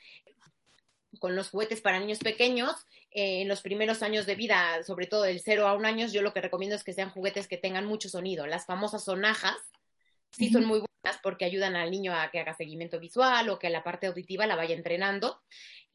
Con 1.18 1.34
los 1.34 1.50
juguetes 1.50 1.80
para 1.80 1.98
niños 1.98 2.18
pequeños, 2.18 2.86
eh, 3.10 3.40
en 3.40 3.48
los 3.48 3.62
primeros 3.62 4.02
años 4.02 4.26
de 4.26 4.34
vida, 4.34 4.82
sobre 4.82 5.06
todo 5.06 5.22
del 5.22 5.40
0 5.40 5.66
a 5.66 5.74
1 5.74 5.88
años, 5.88 6.12
yo 6.12 6.22
lo 6.22 6.32
que 6.32 6.40
recomiendo 6.40 6.76
es 6.76 6.84
que 6.84 6.92
sean 6.92 7.10
juguetes 7.10 7.48
que 7.48 7.56
tengan 7.56 7.86
mucho 7.86 8.08
sonido. 8.08 8.46
Las 8.46 8.66
famosas 8.66 9.04
sonajas 9.04 9.56
sí 10.30 10.50
son 10.50 10.66
muy 10.66 10.80
buenas 10.80 11.20
porque 11.22 11.44
ayudan 11.44 11.76
al 11.76 11.90
niño 11.90 12.14
a 12.14 12.30
que 12.30 12.40
haga 12.40 12.54
seguimiento 12.54 13.00
visual 13.00 13.48
o 13.48 13.58
que 13.58 13.70
la 13.70 13.82
parte 13.82 14.06
auditiva 14.06 14.46
la 14.46 14.56
vaya 14.56 14.74
entrenando. 14.74 15.40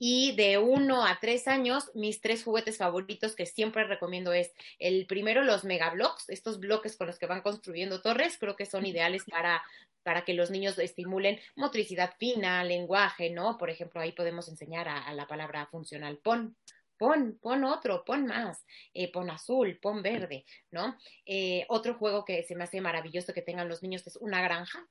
Y 0.04 0.36
de 0.36 0.58
uno 0.58 1.06
a 1.06 1.20
tres 1.20 1.48
años, 1.48 1.92
mis 1.94 2.22
tres 2.22 2.44
juguetes 2.44 2.80
favoritos 2.80 3.36
que 3.36 3.46
siempre 3.46 3.84
recomiendo 3.84 4.34
es 4.34 4.52
el 4.80 5.06
primero, 5.06 5.44
los 5.44 5.64
megablocks, 5.64 6.28
estos 6.30 6.60
bloques 6.60 6.98
con 6.98 7.06
los 7.06 7.20
que 7.20 7.28
van 7.28 7.42
construyendo 7.42 8.02
torres, 8.02 8.40
creo 8.40 8.56
que 8.56 8.66
son 8.66 8.88
ideales 8.88 9.26
para, 9.26 9.62
para 10.02 10.26
que 10.26 10.34
los 10.34 10.50
niños 10.50 10.80
estimulen 10.80 11.40
motricidad 11.56 12.16
fina, 12.18 12.64
lenguaje, 12.64 13.30
¿no? 13.30 13.60
Por 13.60 13.70
ejemplo, 13.70 14.02
ahí 14.02 14.12
podemos 14.12 14.48
enseñar 14.50 14.88
a, 14.90 15.14
la 15.14 15.28
palabra 15.28 15.68
funcional 15.68 16.18
pon, 16.18 16.58
pon, 16.98 17.38
pon 17.40 17.64
otro, 17.64 18.04
pon 18.04 18.26
más, 18.26 18.66
eh, 18.96 19.12
pon 19.12 19.30
azul, 19.30 19.78
pon 19.80 20.02
verde, 20.02 20.46
¿no? 20.72 20.98
Eh, 21.28 21.68
otro 21.70 21.94
juego 21.94 22.26
que 22.26 22.42
se 22.42 22.56
me 22.56 22.64
hace 22.64 22.82
maravilloso 22.82 23.36
que 23.36 23.44
tengan 23.44 23.70
los 23.70 23.84
niños 23.84 24.08
es 24.08 24.16
una 24.16 24.42
granja. 24.42 24.84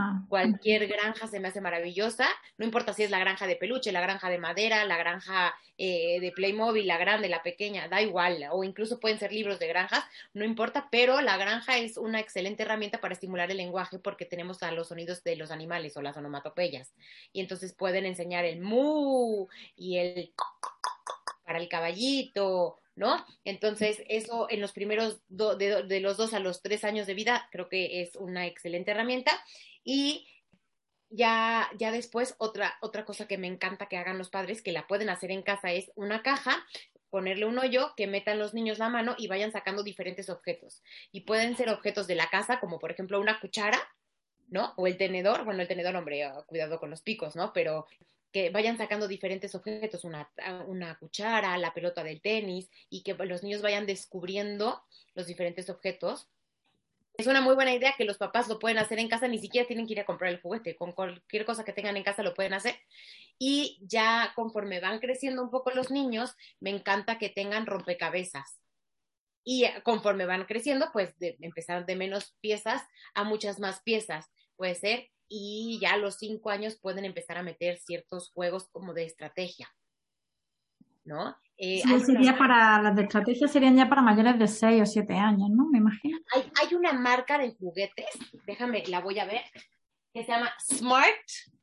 Ah. 0.00 0.22
Cualquier 0.28 0.86
granja 0.86 1.26
se 1.26 1.40
me 1.40 1.48
hace 1.48 1.60
maravillosa, 1.60 2.28
no 2.56 2.64
importa 2.64 2.92
si 2.92 3.02
es 3.02 3.10
la 3.10 3.18
granja 3.18 3.48
de 3.48 3.56
peluche, 3.56 3.90
la 3.90 4.00
granja 4.00 4.30
de 4.30 4.38
madera, 4.38 4.84
la 4.84 4.96
granja 4.96 5.56
eh, 5.76 6.20
de 6.20 6.30
Playmobil, 6.30 6.86
la 6.86 6.98
grande, 6.98 7.28
la 7.28 7.42
pequeña, 7.42 7.88
da 7.88 8.00
igual, 8.00 8.44
o 8.52 8.62
incluso 8.62 9.00
pueden 9.00 9.18
ser 9.18 9.32
libros 9.32 9.58
de 9.58 9.66
granjas, 9.66 10.04
no 10.34 10.44
importa, 10.44 10.86
pero 10.92 11.20
la 11.20 11.36
granja 11.36 11.78
es 11.78 11.96
una 11.96 12.20
excelente 12.20 12.62
herramienta 12.62 13.00
para 13.00 13.14
estimular 13.14 13.50
el 13.50 13.56
lenguaje 13.56 13.98
porque 13.98 14.24
tenemos 14.24 14.62
a 14.62 14.70
los 14.70 14.86
sonidos 14.86 15.24
de 15.24 15.34
los 15.34 15.50
animales 15.50 15.96
o 15.96 16.02
las 16.02 16.16
onomatopeyas. 16.16 16.94
Y 17.32 17.40
entonces 17.40 17.72
pueden 17.72 18.06
enseñar 18.06 18.44
el 18.44 18.60
mu 18.60 19.48
y 19.76 19.96
el 19.96 20.32
para 21.44 21.58
el 21.58 21.68
caballito, 21.68 22.78
¿no? 22.94 23.24
Entonces, 23.44 24.02
eso 24.08 24.48
en 24.50 24.60
los 24.60 24.72
primeros 24.72 25.20
de, 25.28 25.84
de, 25.84 26.00
los 26.00 26.16
dos 26.16 26.34
a 26.34 26.40
los 26.40 26.62
tres 26.62 26.84
años 26.84 27.06
de 27.06 27.14
vida 27.14 27.48
creo 27.50 27.68
que 27.68 28.02
es 28.02 28.16
una 28.16 28.46
excelente 28.46 28.90
herramienta. 28.90 29.32
Y 29.90 30.28
ya, 31.08 31.70
ya 31.78 31.90
después, 31.90 32.34
otra, 32.36 32.76
otra 32.82 33.06
cosa 33.06 33.26
que 33.26 33.38
me 33.38 33.46
encanta 33.46 33.86
que 33.86 33.96
hagan 33.96 34.18
los 34.18 34.28
padres, 34.28 34.60
que 34.60 34.70
la 34.70 34.86
pueden 34.86 35.08
hacer 35.08 35.30
en 35.30 35.40
casa, 35.40 35.72
es 35.72 35.90
una 35.94 36.22
caja, 36.22 36.62
ponerle 37.08 37.46
un 37.46 37.58
hoyo, 37.58 37.94
que 37.96 38.06
metan 38.06 38.38
los 38.38 38.52
niños 38.52 38.78
la 38.78 38.90
mano 38.90 39.14
y 39.16 39.28
vayan 39.28 39.50
sacando 39.50 39.82
diferentes 39.82 40.28
objetos. 40.28 40.82
Y 41.10 41.22
pueden 41.22 41.56
ser 41.56 41.70
objetos 41.70 42.06
de 42.06 42.16
la 42.16 42.28
casa, 42.28 42.60
como 42.60 42.78
por 42.78 42.90
ejemplo 42.90 43.18
una 43.18 43.40
cuchara, 43.40 43.80
¿no? 44.48 44.74
O 44.76 44.86
el 44.86 44.98
tenedor, 44.98 45.46
bueno, 45.46 45.62
el 45.62 45.68
tenedor, 45.68 45.96
hombre, 45.96 46.22
ah, 46.22 46.44
cuidado 46.46 46.78
con 46.78 46.90
los 46.90 47.00
picos, 47.00 47.34
¿no? 47.34 47.54
Pero 47.54 47.86
que 48.30 48.50
vayan 48.50 48.76
sacando 48.76 49.08
diferentes 49.08 49.54
objetos, 49.54 50.04
una, 50.04 50.30
una, 50.66 50.98
cuchara, 50.98 51.56
la 51.56 51.72
pelota 51.72 52.04
del 52.04 52.20
tenis, 52.20 52.68
y 52.90 53.02
que 53.02 53.14
los 53.14 53.42
niños 53.42 53.62
vayan 53.62 53.86
descubriendo 53.86 54.82
los 55.14 55.26
diferentes 55.26 55.70
objetos 55.70 56.28
es 57.18 57.26
una 57.26 57.40
muy 57.40 57.56
buena 57.56 57.74
idea 57.74 57.94
que 57.98 58.04
los 58.04 58.16
papás 58.16 58.48
lo 58.48 58.60
pueden 58.60 58.78
hacer 58.78 59.00
en 59.00 59.08
casa, 59.08 59.26
ni 59.26 59.38
siquiera 59.38 59.66
tienen 59.66 59.88
que 59.88 59.94
ir 59.94 60.00
a 60.00 60.06
comprar 60.06 60.32
el 60.32 60.40
juguete, 60.40 60.76
con 60.76 60.92
cualquier 60.92 61.44
cosa 61.44 61.64
que 61.64 61.72
tengan 61.72 61.96
en 61.96 62.04
casa 62.04 62.22
lo 62.22 62.32
pueden 62.32 62.54
hacer. 62.54 62.76
Y 63.40 63.80
ya 63.82 64.32
conforme 64.36 64.78
van 64.78 65.00
creciendo 65.00 65.42
un 65.42 65.50
poco 65.50 65.72
los 65.72 65.90
niños, 65.90 66.36
me 66.60 66.70
encanta 66.70 67.18
que 67.18 67.28
tengan 67.28 67.66
rompecabezas. 67.66 68.60
Y 69.44 69.66
conforme 69.82 70.26
van 70.26 70.44
creciendo, 70.44 70.90
pues 70.92 71.18
de 71.18 71.36
de 71.38 71.96
menos 71.96 72.36
piezas 72.40 72.82
a 73.14 73.24
muchas 73.24 73.58
más 73.58 73.82
piezas, 73.82 74.26
puede 74.54 74.76
ser. 74.76 75.08
Y 75.28 75.78
ya 75.82 75.94
a 75.94 75.96
los 75.96 76.18
cinco 76.18 76.50
años 76.50 76.78
pueden 76.80 77.04
empezar 77.04 77.36
a 77.36 77.42
meter 77.42 77.78
ciertos 77.78 78.30
juegos 78.30 78.68
como 78.68 78.94
de 78.94 79.04
estrategia. 79.04 79.68
¿No? 81.08 81.36
Eh, 81.56 81.82
sí, 81.82 82.00
sería 82.00 82.38
para, 82.38 82.80
las 82.80 82.94
de 82.94 83.02
estrategia 83.02 83.48
serían 83.48 83.76
ya 83.76 83.88
para 83.88 84.02
mayores 84.02 84.38
de 84.38 84.46
6 84.46 84.82
o 84.82 84.86
7 84.86 85.14
años, 85.14 85.50
¿no? 85.50 85.66
Me 85.68 85.78
imagino. 85.78 86.18
Hay, 86.32 86.52
hay 86.60 86.74
una 86.76 86.92
marca 86.92 87.36
de 87.36 87.52
juguetes, 87.56 88.06
déjame, 88.46 88.84
la 88.86 89.00
voy 89.00 89.18
a 89.18 89.24
ver, 89.24 89.42
que 90.14 90.22
se 90.24 90.30
llama 90.30 90.52
Smart 90.60 91.16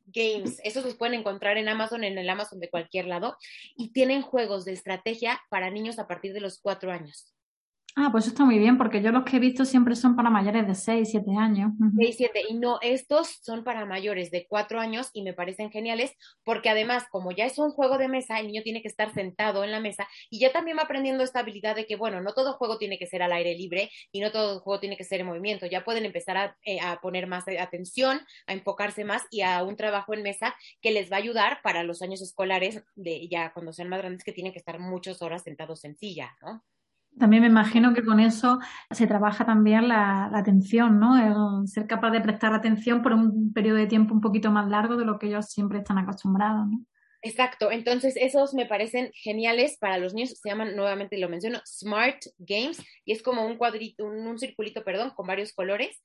Games. 0.08 0.60
Esos 0.64 0.84
los 0.84 0.96
pueden 0.96 1.20
encontrar 1.20 1.58
en 1.58 1.70
Amazon, 1.70 2.04
en 2.04 2.18
el 2.18 2.30
Amazon 2.30 2.60
de 2.60 2.70
cualquier 2.70 3.06
lado, 3.06 3.38
y 3.78 3.94
tienen 3.94 4.22
juegos 4.22 4.66
de 4.66 4.74
estrategia 4.74 5.42
para 5.50 5.70
niños 5.70 5.98
a 5.98 6.08
partir 6.08 6.34
de 6.34 6.42
los 6.42 6.60
4 6.60 6.92
años. 6.92 7.35
Ah, 7.98 8.10
pues 8.12 8.28
está 8.28 8.44
muy 8.44 8.60
bien, 8.60 8.78
porque 8.78 9.02
yo 9.02 9.14
los 9.14 9.24
que 9.24 9.38
he 9.38 9.40
visto 9.40 9.64
siempre 9.64 9.96
son 9.96 10.18
para 10.18 10.30
mayores 10.30 10.68
de 10.68 10.76
6, 10.76 11.12
7 11.12 11.32
años. 11.40 11.72
6, 11.98 12.16
7, 12.18 12.42
y 12.50 12.56
no, 12.56 12.78
estos 12.82 13.40
son 13.42 13.64
para 13.64 13.86
mayores 13.86 14.32
de 14.32 14.46
4 14.50 14.82
años 14.82 15.10
y 15.14 15.24
me 15.24 15.34
parecen 15.34 15.72
geniales, 15.72 16.12
porque 16.44 16.70
además, 16.70 17.06
como 17.10 17.32
ya 17.32 17.46
es 17.46 17.58
un 17.58 17.72
juego 17.72 17.98
de 17.98 18.10
mesa, 18.10 18.38
el 18.42 18.48
niño 18.48 18.64
tiene 18.64 18.82
que 18.82 18.90
estar 18.90 19.14
sentado 19.14 19.64
en 19.64 19.72
la 19.72 19.80
mesa 19.80 20.10
y 20.30 20.40
ya 20.40 20.52
también 20.52 20.78
va 20.78 20.82
aprendiendo 20.82 21.24
esta 21.24 21.40
habilidad 21.40 21.74
de 21.74 21.86
que, 21.86 21.96
bueno, 21.96 22.20
no 22.20 22.34
todo 22.34 22.56
juego 22.56 22.78
tiene 22.78 23.00
que 23.00 23.08
ser 23.08 23.24
al 23.24 23.32
aire 23.32 23.56
libre 23.56 23.90
y 24.12 24.20
no 24.20 24.30
todo 24.30 24.60
juego 24.60 24.82
tiene 24.82 24.98
que 24.98 25.06
ser 25.06 25.22
en 25.22 25.28
movimiento, 25.28 25.66
ya 25.66 25.86
pueden 25.86 26.04
empezar 26.04 26.36
a, 26.36 26.58
eh, 26.66 26.82
a 26.82 27.00
poner 27.00 27.28
más 27.28 27.46
atención, 27.48 28.20
a 28.46 28.52
enfocarse 28.52 29.06
más 29.06 29.24
y 29.32 29.40
a 29.40 29.64
un 29.64 29.78
trabajo 29.78 30.14
en 30.14 30.22
mesa 30.22 30.54
que 30.82 30.92
les 30.92 31.10
va 31.10 31.16
a 31.16 31.20
ayudar 31.20 31.62
para 31.64 31.84
los 31.84 32.02
años 32.02 32.22
escolares, 32.22 32.84
de 32.96 33.30
ya 33.30 33.54
cuando 33.54 33.72
sean 33.72 33.88
más 33.88 34.00
grandes, 34.00 34.26
que 34.26 34.34
tienen 34.34 34.52
que 34.52 34.60
estar 34.60 34.80
muchas 34.80 35.22
horas 35.22 35.44
sentados 35.44 35.86
en 35.86 35.96
silla, 35.96 36.36
¿no? 36.42 36.62
También 37.18 37.44
me 37.44 37.48
imagino 37.48 37.94
que 37.94 38.04
con 38.04 38.20
eso 38.20 38.60
se 38.92 39.08
trabaja 39.08 39.46
también 39.46 39.88
la, 39.88 40.26
atención, 40.26 41.00
¿no? 41.00 41.66
ser 41.66 41.88
capaz 41.88 42.12
de 42.12 42.22
prestar 42.22 42.54
atención 42.54 43.02
por 43.02 43.14
un 43.14 43.54
periodo 43.54 43.78
de 43.78 43.88
tiempo 43.88 44.14
un 44.14 44.22
poquito 44.22 44.52
más 44.52 44.70
largo 44.70 44.98
de 44.98 45.06
lo 45.06 45.18
que 45.18 45.28
ellos 45.28 45.46
siempre 45.46 45.80
están 45.80 45.98
acostumbrados, 45.98 46.68
¿no? 46.68 46.86
Exacto, 47.26 47.72
entonces 47.72 48.16
esos 48.18 48.54
me 48.54 48.68
parecen 48.68 49.10
geniales 49.16 49.78
para 49.80 49.98
los 49.98 50.14
niños, 50.14 50.38
se 50.40 50.48
llaman, 50.48 50.76
nuevamente 50.76 51.18
lo 51.18 51.28
menciono, 51.28 51.60
Smart 51.66 52.20
Games, 52.38 52.78
y 53.04 53.14
es 53.14 53.24
como 53.24 53.48
un 53.48 53.58
cuadrito, 53.58 54.06
un, 54.06 54.38
circulito, 54.38 54.84
perdón, 54.84 55.10
con 55.16 55.26
varios 55.26 55.52
colores, 55.52 56.04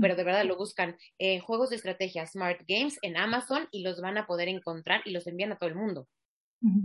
pero 0.00 0.14
de 0.14 0.22
verdad 0.22 0.44
lo 0.44 0.56
buscan 0.56 0.96
en 1.18 1.40
juegos 1.40 1.70
de 1.70 1.76
estrategia 1.76 2.24
Smart 2.24 2.60
Games 2.68 3.00
en 3.02 3.16
Amazon 3.16 3.66
y 3.72 3.82
los 3.82 4.00
van 4.00 4.16
a 4.16 4.28
poder 4.28 4.46
encontrar 4.46 5.02
y 5.04 5.10
los 5.10 5.26
envían 5.26 5.50
a 5.50 5.56
todo 5.56 5.68
el 5.68 5.74
mundo. 5.74 6.06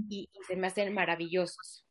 y 0.10 0.32
se 0.48 0.56
me 0.56 0.66
hacen 0.66 0.92
maravillosos. 0.92 1.86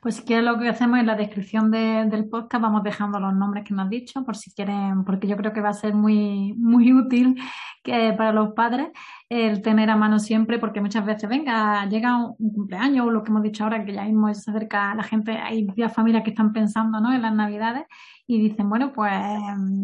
Pues 0.00 0.16
si 0.16 0.22
quieres 0.22 0.44
lo 0.44 0.58
que 0.58 0.68
hacemos 0.68 0.98
en 0.98 1.06
la 1.06 1.14
descripción 1.14 1.70
del 1.70 2.28
podcast 2.28 2.62
vamos 2.62 2.82
dejando 2.82 3.20
los 3.20 3.34
nombres 3.34 3.64
que 3.64 3.74
me 3.74 3.82
has 3.82 3.90
dicho 3.90 4.24
por 4.24 4.36
si 4.36 4.52
quieren, 4.52 5.04
porque 5.04 5.26
yo 5.26 5.36
creo 5.36 5.52
que 5.52 5.60
va 5.60 5.70
a 5.70 5.74
ser 5.74 5.94
muy, 5.94 6.54
muy 6.54 6.92
útil 6.92 7.36
que 7.82 8.12
para 8.12 8.32
los 8.32 8.52
padres 8.54 8.88
el 9.32 9.62
tener 9.62 9.88
a 9.88 9.96
mano 9.96 10.18
siempre, 10.18 10.58
porque 10.58 10.82
muchas 10.82 11.06
veces, 11.06 11.26
venga, 11.26 11.86
llega 11.86 12.18
un 12.38 12.52
cumpleaños 12.52 13.06
o 13.06 13.10
lo 13.10 13.22
que 13.22 13.30
hemos 13.30 13.42
dicho 13.42 13.64
ahora, 13.64 13.82
que 13.82 13.94
ya 13.94 14.04
mismo 14.04 14.32
se 14.34 14.50
acerca 14.50 14.94
la 14.94 15.02
gente, 15.02 15.32
hay 15.32 15.66
familias 15.94 16.22
que 16.22 16.30
están 16.30 16.52
pensando 16.52 17.00
¿no? 17.00 17.14
en 17.14 17.22
las 17.22 17.34
navidades 17.34 17.86
y 18.26 18.38
dicen, 18.38 18.68
bueno, 18.68 18.92
pues, 18.92 19.10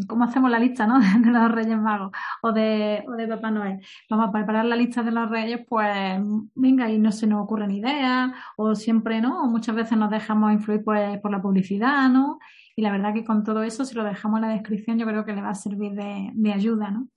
¿cómo 0.06 0.24
hacemos 0.24 0.50
la 0.50 0.58
lista 0.58 0.86
¿no? 0.86 0.98
de 1.20 1.30
los 1.30 1.50
Reyes 1.50 1.78
Magos 1.78 2.12
o 2.42 2.52
de, 2.52 3.02
o 3.08 3.12
de 3.12 3.26
Papá 3.26 3.50
Noel? 3.50 3.80
Vamos 4.10 4.28
a 4.28 4.32
preparar 4.32 4.66
la 4.66 4.76
lista 4.76 5.02
de 5.02 5.12
los 5.12 5.30
Reyes, 5.30 5.60
pues, 5.66 6.20
venga, 6.54 6.90
y 6.90 6.98
no 6.98 7.10
se 7.10 7.26
nos 7.26 7.42
ocurren 7.42 7.70
ideas, 7.70 8.30
o 8.58 8.74
siempre, 8.74 9.22
¿no? 9.22 9.44
O 9.44 9.46
muchas 9.46 9.74
veces 9.74 9.96
nos 9.96 10.10
dejamos 10.10 10.52
influir 10.52 10.84
pues, 10.84 11.18
por 11.20 11.30
la 11.30 11.40
publicidad, 11.40 12.10
¿no? 12.10 12.38
Y 12.76 12.82
la 12.82 12.92
verdad 12.92 13.14
que 13.14 13.24
con 13.24 13.44
todo 13.44 13.62
eso, 13.62 13.86
si 13.86 13.94
lo 13.94 14.04
dejamos 14.04 14.38
en 14.38 14.48
la 14.48 14.52
descripción, 14.52 14.98
yo 14.98 15.06
creo 15.06 15.24
que 15.24 15.32
le 15.32 15.40
va 15.40 15.50
a 15.50 15.54
servir 15.54 15.92
de, 15.92 16.30
de 16.34 16.52
ayuda, 16.52 16.90
¿no? 16.90 17.08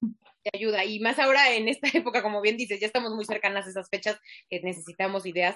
De 0.44 0.52
ayuda. 0.58 0.86
Y 0.86 1.00
más 1.00 1.20
ahora 1.20 1.54
en 1.54 1.68
esta 1.68 1.88
época, 1.98 2.24
como 2.24 2.42
bien 2.42 2.58
dices, 2.58 2.80
ya 2.80 2.88
estamos 2.88 3.14
muy 3.14 3.26
cercanas 3.26 3.68
a 3.68 3.70
esas 3.70 3.90
fechas 3.90 4.20
que 4.50 4.62
necesitamos 4.62 5.26
ideas 5.26 5.56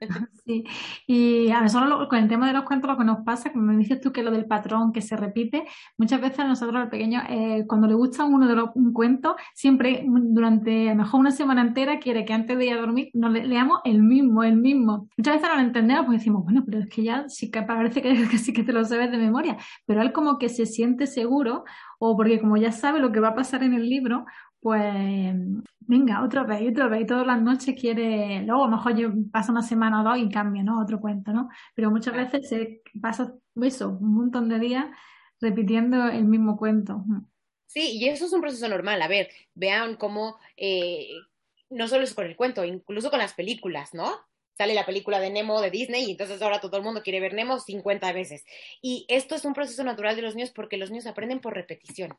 Sí, 0.44 0.64
y 1.06 1.50
a 1.50 1.60
nosotros 1.60 2.08
con 2.08 2.18
el 2.18 2.28
tema 2.28 2.46
de 2.46 2.54
los 2.54 2.64
cuentos 2.64 2.90
lo 2.90 2.96
que 2.96 3.04
nos 3.04 3.18
pasa, 3.18 3.52
como 3.52 3.72
dices 3.72 4.00
tú 4.00 4.12
que 4.12 4.22
lo 4.22 4.30
del 4.30 4.46
patrón 4.46 4.92
que 4.92 5.02
se 5.02 5.16
repite, 5.16 5.64
muchas 5.98 6.20
veces 6.20 6.40
a 6.40 6.44
nosotros 6.44 6.80
los 6.80 6.88
pequeños, 6.88 7.24
eh, 7.28 7.64
cuando 7.66 7.86
le 7.86 7.94
gusta 7.94 8.24
uno 8.24 8.48
de 8.48 8.54
los 8.54 8.70
un 8.74 8.92
cuento, 8.92 9.36
siempre 9.54 10.04
durante 10.06 10.88
a 10.88 10.94
lo 10.94 11.02
mejor 11.02 11.20
una 11.20 11.30
semana 11.30 11.60
entera 11.60 11.98
quiere 11.98 12.24
que 12.24 12.32
antes 12.32 12.56
de 12.56 12.66
ir 12.66 12.72
a 12.72 12.80
dormir 12.80 13.10
nos 13.12 13.32
leamos 13.32 13.80
el 13.84 14.02
mismo, 14.02 14.42
el 14.42 14.56
mismo. 14.56 15.08
Muchas 15.16 15.34
veces 15.34 15.48
no 15.50 15.56
lo 15.56 15.62
entendemos 15.62 16.06
porque 16.06 16.18
decimos, 16.18 16.44
bueno, 16.44 16.62
pero 16.64 16.78
es 16.78 16.88
que 16.88 17.02
ya 17.02 17.28
sí 17.28 17.50
que 17.50 17.62
parece 17.62 18.00
que, 18.00 18.08
que 18.30 18.38
sí 18.38 18.52
que 18.52 18.64
te 18.64 18.72
lo 18.72 18.84
sabes 18.84 19.10
de 19.10 19.18
memoria, 19.18 19.56
pero 19.86 20.00
él 20.00 20.12
como 20.12 20.38
que 20.38 20.48
se 20.48 20.66
siente 20.66 21.06
seguro 21.06 21.64
o 21.98 22.16
porque 22.16 22.40
como 22.40 22.56
ya 22.56 22.72
sabe 22.72 23.00
lo 23.00 23.12
que 23.12 23.20
va 23.20 23.28
a 23.28 23.34
pasar 23.34 23.62
en 23.62 23.74
el 23.74 23.88
libro, 23.88 24.24
pues 24.68 25.34
venga, 25.80 26.22
otra 26.22 26.44
vez, 26.44 26.70
otra 26.70 26.88
vez, 26.88 27.00
y 27.00 27.06
todas 27.06 27.26
las 27.26 27.40
noches 27.40 27.74
quiere, 27.80 28.42
luego 28.42 28.64
a 28.64 28.68
lo 28.68 28.76
mejor 28.76 28.94
yo 28.94 29.08
paso 29.32 29.50
una 29.50 29.62
semana 29.62 30.02
o 30.02 30.04
dos 30.04 30.18
y 30.18 30.28
cambio, 30.28 30.62
¿no? 30.62 30.82
Otro 30.82 31.00
cuento, 31.00 31.32
¿no? 31.32 31.48
Pero 31.74 31.90
muchas 31.90 32.14
veces 32.14 32.46
se 32.50 32.82
pasa 33.00 33.32
eso, 33.62 33.96
un 33.98 34.14
montón 34.14 34.50
de 34.50 34.58
días 34.58 34.84
repitiendo 35.40 36.08
el 36.08 36.26
mismo 36.26 36.58
cuento. 36.58 37.02
Sí, 37.66 37.96
y 37.96 38.08
eso 38.08 38.26
es 38.26 38.32
un 38.34 38.42
proceso 38.42 38.68
normal. 38.68 39.00
A 39.00 39.08
ver, 39.08 39.30
vean 39.54 39.96
cómo 39.96 40.36
eh, 40.58 41.08
no 41.70 41.88
solo 41.88 42.04
es 42.04 42.12
con 42.12 42.26
el 42.26 42.36
cuento, 42.36 42.62
incluso 42.66 43.08
con 43.08 43.20
las 43.20 43.32
películas, 43.32 43.94
¿no? 43.94 44.14
Sale 44.58 44.74
la 44.74 44.84
película 44.84 45.18
de 45.18 45.30
Nemo 45.30 45.62
de 45.62 45.70
Disney 45.70 46.04
y 46.04 46.10
entonces 46.10 46.42
ahora 46.42 46.60
todo 46.60 46.76
el 46.76 46.82
mundo 46.82 47.02
quiere 47.02 47.20
ver 47.20 47.32
Nemo 47.32 47.58
50 47.58 48.12
veces. 48.12 48.44
Y 48.82 49.06
esto 49.08 49.34
es 49.34 49.46
un 49.46 49.54
proceso 49.54 49.82
natural 49.82 50.16
de 50.16 50.22
los 50.22 50.34
niños 50.34 50.50
porque 50.50 50.76
los 50.76 50.90
niños 50.90 51.06
aprenden 51.06 51.40
por 51.40 51.54
repetición. 51.54 52.18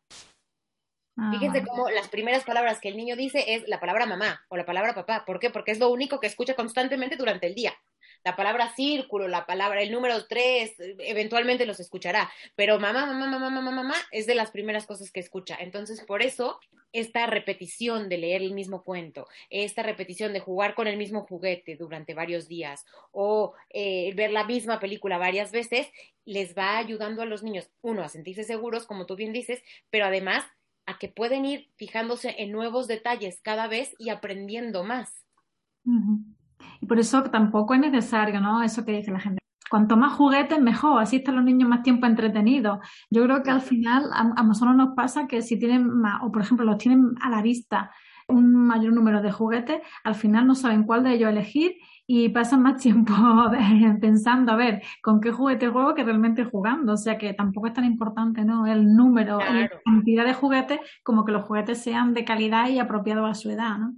Ah, 1.21 1.31
Fíjense 1.33 1.63
cómo 1.65 1.89
las 1.89 2.07
primeras 2.07 2.43
palabras 2.43 2.79
que 2.79 2.89
el 2.89 2.97
niño 2.97 3.15
dice 3.15 3.55
es 3.55 3.67
la 3.67 3.79
palabra 3.79 4.05
mamá 4.05 4.45
o 4.49 4.57
la 4.57 4.65
palabra 4.65 4.93
papá. 4.93 5.23
¿Por 5.25 5.39
qué? 5.39 5.49
Porque 5.49 5.71
es 5.71 5.79
lo 5.79 5.89
único 5.89 6.19
que 6.19 6.27
escucha 6.27 6.53
constantemente 6.53 7.17
durante 7.17 7.47
el 7.47 7.55
día. 7.55 7.73
La 8.23 8.35
palabra 8.35 8.73
círculo, 8.75 9.27
la 9.27 9.45
palabra, 9.45 9.81
el 9.81 9.91
número 9.91 10.25
tres, 10.27 10.75
eventualmente 10.99 11.65
los 11.65 11.79
escuchará. 11.79 12.29
Pero 12.55 12.79
mamá, 12.79 13.05
mamá, 13.05 13.27
mamá, 13.27 13.49
mamá, 13.49 13.71
mamá 13.71 13.95
es 14.11 14.27
de 14.27 14.35
las 14.35 14.51
primeras 14.51 14.85
cosas 14.85 15.11
que 15.11 15.19
escucha. 15.19 15.57
Entonces, 15.59 16.01
por 16.01 16.21
eso, 16.21 16.59
esta 16.91 17.27
repetición 17.27 18.09
de 18.09 18.17
leer 18.17 18.41
el 18.41 18.53
mismo 18.53 18.83
cuento, 18.83 19.27
esta 19.49 19.83
repetición 19.83 20.33
de 20.33 20.39
jugar 20.39 20.75
con 20.75 20.87
el 20.87 20.97
mismo 20.97 21.25
juguete 21.25 21.75
durante 21.75 22.13
varios 22.13 22.47
días 22.47 22.85
o 23.11 23.53
eh, 23.69 24.13
ver 24.15 24.31
la 24.31 24.43
misma 24.43 24.79
película 24.79 25.17
varias 25.17 25.51
veces, 25.51 25.87
les 26.25 26.55
va 26.57 26.77
ayudando 26.77 27.21
a 27.21 27.25
los 27.25 27.41
niños, 27.41 27.69
uno, 27.81 28.03
a 28.03 28.09
sentirse 28.09 28.43
seguros, 28.43 28.85
como 28.85 29.05
tú 29.05 29.15
bien 29.15 29.33
dices, 29.33 29.63
pero 29.89 30.05
además 30.05 30.45
a 30.89 30.97
que 30.97 31.07
pueden 31.07 31.45
ir 31.45 31.69
fijándose 31.75 32.35
en 32.39 32.51
nuevos 32.51 32.87
detalles 32.87 33.41
cada 33.43 33.67
vez 33.67 33.95
y 33.99 34.09
aprendiendo 34.09 34.83
más. 34.83 35.23
Y 36.81 36.85
por 36.87 36.97
eso 36.99 37.23
tampoco 37.23 37.75
es 37.75 37.79
necesario, 37.79 38.41
¿no? 38.41 38.63
Eso 38.63 38.83
que 38.83 38.93
dice 38.93 39.11
la 39.11 39.19
gente. 39.19 39.39
cuanto 39.69 39.97
más 39.97 40.13
juguetes, 40.13 40.59
mejor, 40.59 40.99
así 40.99 41.17
están 41.17 41.35
los 41.35 41.45
niños 41.45 41.69
más 41.69 41.83
tiempo 41.83 42.07
entretenidos. 42.07 42.79
Yo 43.11 43.23
creo 43.23 43.43
que 43.43 43.51
al 43.51 43.61
final 43.61 44.09
a, 44.11 44.41
nosotros 44.41 44.75
nos 44.75 44.95
pasa 44.95 45.27
que 45.27 45.43
si 45.43 45.59
tienen 45.59 45.87
más, 45.87 46.23
o 46.23 46.31
por 46.31 46.41
ejemplo 46.41 46.65
los 46.65 46.79
tienen 46.79 47.13
a 47.21 47.29
la 47.29 47.43
vista 47.43 47.91
un 48.27 48.55
mayor 48.55 48.93
número 48.93 49.21
de 49.21 49.31
juguetes, 49.31 49.81
al 50.03 50.15
final 50.15 50.47
no 50.47 50.55
saben 50.55 50.85
cuál 50.85 51.03
de 51.03 51.13
ellos 51.13 51.29
elegir 51.29 51.75
y 52.11 52.27
pasan 52.29 52.63
más 52.63 52.81
tiempo 52.81 53.13
pensando 54.01 54.53
a 54.53 54.55
ver 54.55 54.81
con 55.03 55.21
qué 55.21 55.31
juguete 55.31 55.67
juego 55.67 55.93
que 55.93 56.03
realmente 56.03 56.43
jugando. 56.43 56.93
O 56.93 56.97
sea 56.97 57.19
que 57.19 57.35
tampoco 57.35 57.67
es 57.67 57.73
tan 57.75 57.85
importante 57.85 58.43
¿no? 58.43 58.65
el 58.65 58.95
número, 58.95 59.37
la 59.37 59.69
cantidad 59.85 60.25
de 60.25 60.33
juguetes, 60.33 60.79
como 61.03 61.23
que 61.23 61.31
los 61.31 61.43
juguetes 61.45 61.83
sean 61.83 62.15
de 62.15 62.25
calidad 62.25 62.67
y 62.67 62.79
apropiados 62.79 63.29
a 63.29 63.35
su 63.35 63.51
edad. 63.51 63.77
¿no? 63.77 63.93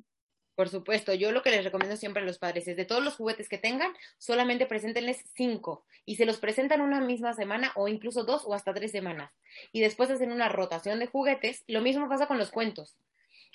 Por 0.56 0.68
supuesto, 0.68 1.14
yo 1.14 1.32
lo 1.32 1.42
que 1.42 1.52
les 1.52 1.64
recomiendo 1.64 1.96
siempre 1.96 2.22
a 2.22 2.26
los 2.26 2.38
padres 2.38 2.68
es 2.68 2.76
de 2.76 2.84
todos 2.84 3.02
los 3.02 3.16
juguetes 3.16 3.48
que 3.48 3.58
tengan, 3.58 3.94
solamente 4.18 4.66
preséntenles 4.66 5.24
cinco 5.34 5.86
y 6.04 6.18
se 6.18 6.26
los 6.26 6.38
presentan 6.38 6.82
una 6.82 7.00
misma 7.00 7.32
semana 7.32 7.72
o 7.78 7.88
incluso 7.88 8.26
dos 8.26 8.44
o 8.46 8.54
hasta 8.54 8.74
tres 8.74 8.92
semanas. 8.92 9.32
Y 9.72 9.80
después 9.80 10.12
hacen 10.12 10.34
una 10.34 10.50
rotación 10.50 11.00
de 11.00 11.08
juguetes. 11.08 11.64
Lo 11.66 11.80
mismo 11.80 12.10
pasa 12.10 12.28
con 12.28 12.38
los 12.38 12.52
cuentos 12.52 12.98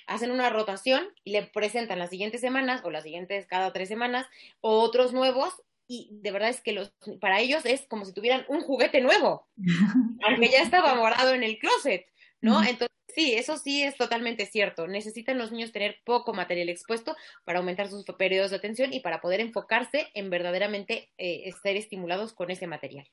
hacen 0.07 0.31
una 0.31 0.51
rotación 0.51 1.07
y 1.25 1.33
le 1.33 1.43
presentan 1.43 1.99
las 1.99 2.11
siguientes 2.11 2.41
semanas 2.41 2.83
o 2.85 2.91
las 2.91 3.03
siguientes 3.03 3.47
cada 3.47 3.73
tres 3.73 3.89
semanas 3.89 4.27
o 4.61 4.81
otros 4.81 5.13
nuevos 5.13 5.53
y 5.89 6.11
de 6.21 6.33
verdad 6.33 6.49
es 6.49 6.61
que 6.61 6.73
los, 6.73 6.93
para 7.21 7.41
ellos 7.41 7.65
es 7.65 7.87
como 7.87 8.05
si 8.05 8.13
tuvieran 8.13 8.45
un 8.49 8.61
juguete 8.61 9.01
nuevo, 9.01 9.47
aunque 10.25 10.49
ya 10.49 10.63
estaba 10.63 10.95
morado 10.95 11.33
en 11.33 11.43
el 11.43 11.59
closet, 11.59 12.07
¿no? 12.41 12.61
Entonces, 12.61 12.97
sí, 13.15 13.35
eso 13.35 13.57
sí 13.57 13.83
es 13.83 13.97
totalmente 13.97 14.47
cierto. 14.47 14.87
Necesitan 14.89 15.39
los 15.39 15.53
niños 15.53 15.73
tener 15.73 15.99
poco 16.05 16.35
material 16.35 16.69
expuesto 16.69 17.17
para 17.45 17.61
aumentar 17.61 17.89
sus 17.89 18.05
periodos 18.05 18.51
de 18.51 18.57
atención 18.57 18.93
y 18.93 19.01
para 19.01 19.21
poder 19.21 19.41
enfocarse 19.41 20.09
en 20.15 20.29
verdaderamente 20.29 21.11
eh, 21.19 21.51
ser 21.63 21.77
estimulados 21.77 22.33
con 22.33 22.51
ese 22.51 22.67
material. 22.67 23.09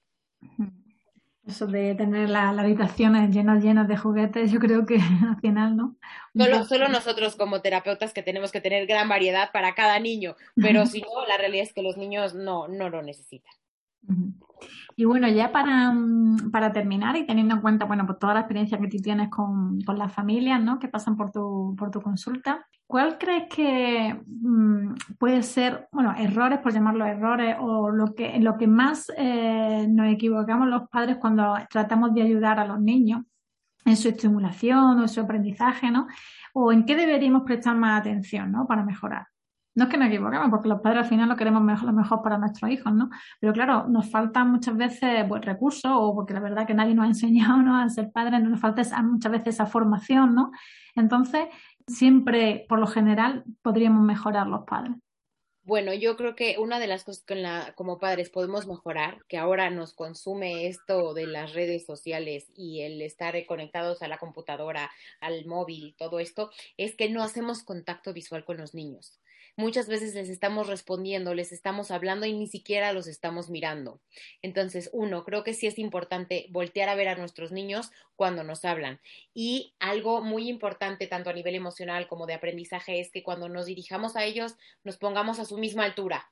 Eso 1.46 1.68
de 1.68 1.94
tener 1.96 2.30
las 2.30 2.58
habitaciones 2.58 3.30
llenas, 3.36 3.62
llenas 3.62 3.88
de 3.90 3.98
juguetes, 3.98 4.50
yo 4.50 4.60
creo 4.60 4.86
que 4.86 4.96
al 5.30 5.40
final, 5.42 5.76
¿no? 5.76 5.96
Solo, 6.36 6.64
solo 6.64 6.88
nosotros 6.88 7.36
como 7.36 7.62
terapeutas 7.62 8.14
que 8.14 8.24
tenemos 8.24 8.52
que 8.52 8.62
tener 8.62 8.88
gran 8.88 9.10
variedad 9.10 9.52
para 9.52 9.76
cada 9.76 10.00
niño, 10.00 10.36
pero 10.56 10.86
si 10.86 11.02
no, 11.02 11.26
la 11.28 11.38
realidad 11.38 11.64
es 11.64 11.74
que 11.74 11.82
los 11.82 11.98
niños 11.98 12.34
no, 12.34 12.68
no 12.68 12.90
lo 12.90 13.02
necesitan. 13.02 13.52
Y 14.96 15.06
bueno, 15.06 15.28
ya 15.28 15.52
para, 15.52 15.92
mm, 15.92 16.52
para, 16.52 16.72
terminar 16.72 17.16
y 17.16 17.26
teniendo 17.26 17.56
en 17.56 17.62
cuenta, 17.62 17.86
bueno, 17.86 18.06
pues 18.06 18.20
toda 18.20 18.36
la 18.36 18.42
experiencia 18.42 18.78
que 18.78 18.88
tú 18.88 18.98
tienes 18.98 19.30
con, 19.30 19.82
con 19.82 19.98
las 19.98 20.14
familias, 20.14 20.62
¿no? 20.62 20.80
Que 20.80 20.88
pasan 20.88 21.18
por 21.18 21.32
tu, 21.32 21.76
por 21.78 21.90
tu 21.92 22.02
consulta, 22.02 22.66
¿cuál 22.86 23.18
crees 23.18 23.46
que 23.50 24.22
mm, 24.26 24.94
puede 25.18 25.42
ser, 25.44 25.88
bueno, 25.92 26.14
errores, 26.18 26.60
por 26.60 26.74
llamarlo 26.74 27.06
errores, 27.06 27.58
o 27.60 27.90
lo 27.90 28.14
que, 28.14 28.40
lo 28.40 28.58
que 28.58 28.68
más 28.68 29.12
eh, 29.18 29.88
nos 29.90 30.08
equivocamos 30.12 30.68
los 30.68 30.88
padres 30.90 31.18
cuando 31.18 31.56
tratamos 31.70 32.14
de 32.14 32.22
ayudar 32.22 32.60
a 32.60 32.68
los 32.68 32.80
niños 32.80 33.24
en 33.86 33.98
su 33.98 34.10
estimulación 34.10 35.00
o 35.00 35.02
en 35.02 35.10
su 35.10 35.22
aprendizaje, 35.22 35.92
¿no? 35.92 36.08
O 36.54 36.72
en 36.72 36.86
qué 36.86 36.96
deberíamos 36.96 37.44
prestar 37.44 37.76
más 37.76 38.00
atención, 38.00 38.52
¿no? 38.52 38.68
Para 38.68 38.84
mejorar. 38.84 39.28
No 39.76 39.86
es 39.86 39.90
que 39.90 39.98
nos 39.98 40.08
equivoquemos, 40.08 40.50
porque 40.52 40.70
los 40.70 40.82
padres 40.82 41.04
al 41.04 41.10
final 41.10 41.30
lo 41.30 41.36
queremos 41.36 41.64
mejor, 41.64 41.88
lo 41.88 41.94
mejor 41.94 42.22
para 42.22 42.38
nuestros 42.38 42.70
hijos, 42.70 42.94
¿no? 42.94 43.10
Pero 43.40 43.54
claro, 43.54 43.88
nos 43.88 44.10
faltan 44.10 44.52
muchas 44.52 44.78
veces 44.78 45.26
pues, 45.28 45.44
recursos, 45.44 45.92
o 45.94 46.14
porque 46.14 46.34
la 46.34 46.42
verdad 46.42 46.68
que 46.68 46.76
nadie 46.76 46.94
nos 46.94 47.06
ha 47.06 47.08
enseñado 47.10 47.74
a 47.74 47.90
ser 47.90 48.12
padres, 48.12 48.42
nos 48.44 48.60
falta 48.60 48.84
muchas 49.02 49.32
veces 49.32 49.56
esa 49.56 49.66
formación, 49.66 50.36
¿no? 50.36 50.52
Entonces, 50.96 51.48
siempre, 51.88 52.66
por 52.70 52.80
lo 52.80 52.88
general, 52.88 53.44
podríamos 53.64 54.04
mejorar 54.04 54.48
los 54.48 54.64
padres. 54.66 54.96
Bueno, 55.66 55.94
yo 55.94 56.18
creo 56.18 56.36
que 56.36 56.58
una 56.60 56.78
de 56.78 56.88
las 56.88 57.06
cosas 57.06 57.24
que 57.24 57.36
la, 57.36 57.74
como 57.76 57.98
padres 57.98 58.30
podemos 58.30 58.68
mejorar, 58.68 59.24
que 59.30 59.38
ahora 59.38 59.70
nos 59.70 59.94
consume 59.94 60.68
esto 60.68 61.14
de 61.14 61.26
las 61.26 61.54
redes 61.54 61.86
sociales 61.86 62.52
y 62.54 62.82
el 62.82 63.02
estar 63.02 63.34
conectados 63.46 64.02
a 64.02 64.10
la 64.10 64.18
computadora, 64.18 64.92
al 65.22 65.46
móvil, 65.46 65.96
todo 65.98 66.20
esto, 66.20 66.52
es 66.76 66.96
que 66.96 67.10
no 67.10 67.24
hacemos 67.24 67.64
contacto 67.64 68.12
visual 68.12 68.44
con 68.44 68.58
los 68.58 68.76
niños 68.76 69.23
muchas 69.56 69.88
veces 69.88 70.16
les 70.16 70.30
estamos 70.30 70.68
respondiendo, 70.68 71.34
les 71.34 71.52
estamos 71.52 71.92
hablando 71.92 72.26
y 72.26 72.34
ni 72.34 72.48
siquiera 72.48 72.94
los 72.94 73.08
estamos 73.08 73.50
mirando. 73.50 74.02
Entonces, 74.42 74.90
uno, 74.94 75.24
creo 75.24 75.44
que 75.44 75.54
sí 75.54 75.68
es 75.68 75.80
importante 75.80 76.48
voltear 76.50 76.90
a 76.90 76.96
ver 76.96 77.08
a 77.08 77.16
nuestros 77.16 77.52
niños 77.52 77.92
cuando 78.16 78.44
nos 78.44 78.66
hablan. 78.66 79.00
Y 79.34 79.76
algo 79.80 80.22
muy 80.22 80.50
importante, 80.50 81.08
tanto 81.08 81.30
a 81.30 81.34
nivel 81.34 81.56
emocional 81.56 82.08
como 82.08 82.26
de 82.26 82.34
aprendizaje, 82.34 83.00
es 83.00 83.12
que 83.12 83.24
cuando 83.24 83.50
nos 83.50 83.66
dirijamos 83.66 84.16
a 84.16 84.26
ellos, 84.26 84.56
nos 84.84 84.98
pongamos 84.98 85.40
a 85.40 85.46
su 85.46 85.58
misma 85.58 85.86
altura 85.86 86.30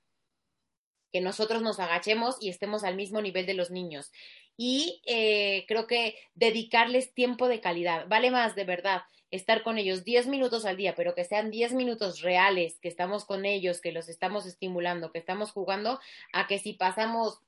que 1.11 1.21
nosotros 1.21 1.61
nos 1.61 1.79
agachemos 1.79 2.37
y 2.39 2.49
estemos 2.49 2.83
al 2.83 2.95
mismo 2.95 3.21
nivel 3.21 3.45
de 3.45 3.53
los 3.53 3.69
niños. 3.69 4.11
Y 4.57 5.01
eh, 5.05 5.65
creo 5.67 5.87
que 5.87 6.15
dedicarles 6.35 7.13
tiempo 7.13 7.47
de 7.47 7.59
calidad, 7.59 8.07
vale 8.07 8.31
más 8.31 8.55
de 8.55 8.63
verdad 8.63 9.01
estar 9.31 9.63
con 9.63 9.77
ellos 9.77 10.03
10 10.03 10.27
minutos 10.27 10.65
al 10.65 10.77
día, 10.77 10.93
pero 10.95 11.15
que 11.15 11.23
sean 11.23 11.49
10 11.49 11.73
minutos 11.73 12.21
reales, 12.21 12.77
que 12.79 12.89
estamos 12.89 13.25
con 13.25 13.45
ellos, 13.45 13.81
que 13.81 13.91
los 13.91 14.09
estamos 14.09 14.45
estimulando, 14.45 15.11
que 15.11 15.19
estamos 15.19 15.51
jugando, 15.51 15.99
a 16.33 16.47
que 16.47 16.59
si 16.59 16.73
pasamos 16.73 17.41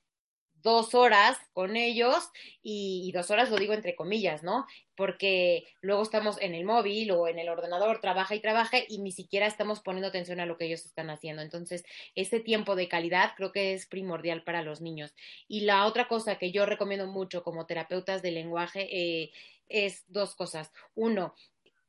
dos 0.63 0.95
horas 0.95 1.37
con 1.51 1.75
ellos 1.75 2.29
y, 2.63 3.11
dos 3.13 3.29
horas 3.29 3.51
lo 3.51 3.57
digo 3.57 3.73
entre 3.73 3.95
comillas, 3.95 4.43
¿no? 4.43 4.65
Porque 4.95 5.65
luego 5.81 6.01
estamos 6.01 6.41
en 6.41 6.55
el 6.55 6.63
móvil 6.63 7.11
o 7.11 7.27
en 7.27 7.37
el 7.37 7.49
ordenador, 7.49 7.99
trabaja 7.99 8.33
y 8.33 8.39
trabaja 8.39 8.77
y 8.87 8.99
ni 8.99 9.11
siquiera 9.11 9.45
estamos 9.45 9.81
poniendo 9.81 10.07
atención 10.07 10.39
a 10.39 10.45
lo 10.45 10.57
que 10.57 10.65
ellos 10.65 10.85
están 10.85 11.09
haciendo. 11.09 11.41
Entonces, 11.41 11.83
ese 12.15 12.39
tiempo 12.39 12.75
de 12.75 12.87
calidad 12.87 13.33
creo 13.35 13.51
que 13.51 13.73
es 13.73 13.85
primordial 13.85 14.43
para 14.43 14.63
los 14.63 14.81
niños. 14.81 15.13
Y 15.47 15.61
la 15.61 15.85
otra 15.85 16.07
cosa 16.07 16.37
que 16.37 16.51
yo 16.51 16.65
recomiendo 16.65 17.07
mucho 17.07 17.43
como 17.43 17.65
terapeutas 17.65 18.21
de 18.21 18.31
lenguaje 18.31 18.87
eh, 18.91 19.31
es 19.67 20.05
dos 20.07 20.33
cosas. 20.33 20.71
Uno, 20.95 21.35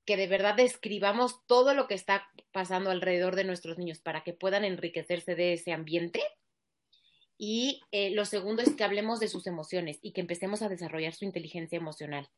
que 0.04 0.16
de 0.16 0.26
verdad 0.26 0.54
describamos 0.54 1.44
todo 1.46 1.74
lo 1.74 1.86
que 1.88 1.94
está 1.94 2.28
pasando 2.52 2.90
alrededor 2.90 3.36
de 3.36 3.44
nuestros 3.44 3.78
niños 3.78 4.00
para 4.00 4.22
que 4.22 4.32
puedan 4.32 4.64
enriquecerse 4.64 5.34
de 5.34 5.54
ese 5.54 5.72
ambiente. 5.72 6.22
Y 7.36 7.82
eh, 7.90 8.10
lo 8.10 8.24
segundo 8.24 8.62
es 8.62 8.74
que 8.74 8.84
hablemos 8.84 9.20
de 9.20 9.28
sus 9.28 9.46
emociones 9.46 9.98
y 10.02 10.12
que 10.12 10.20
empecemos 10.20 10.62
a 10.62 10.68
desarrollar 10.68 11.14
su 11.14 11.24
inteligencia 11.24 11.76
emocional. 11.76 12.28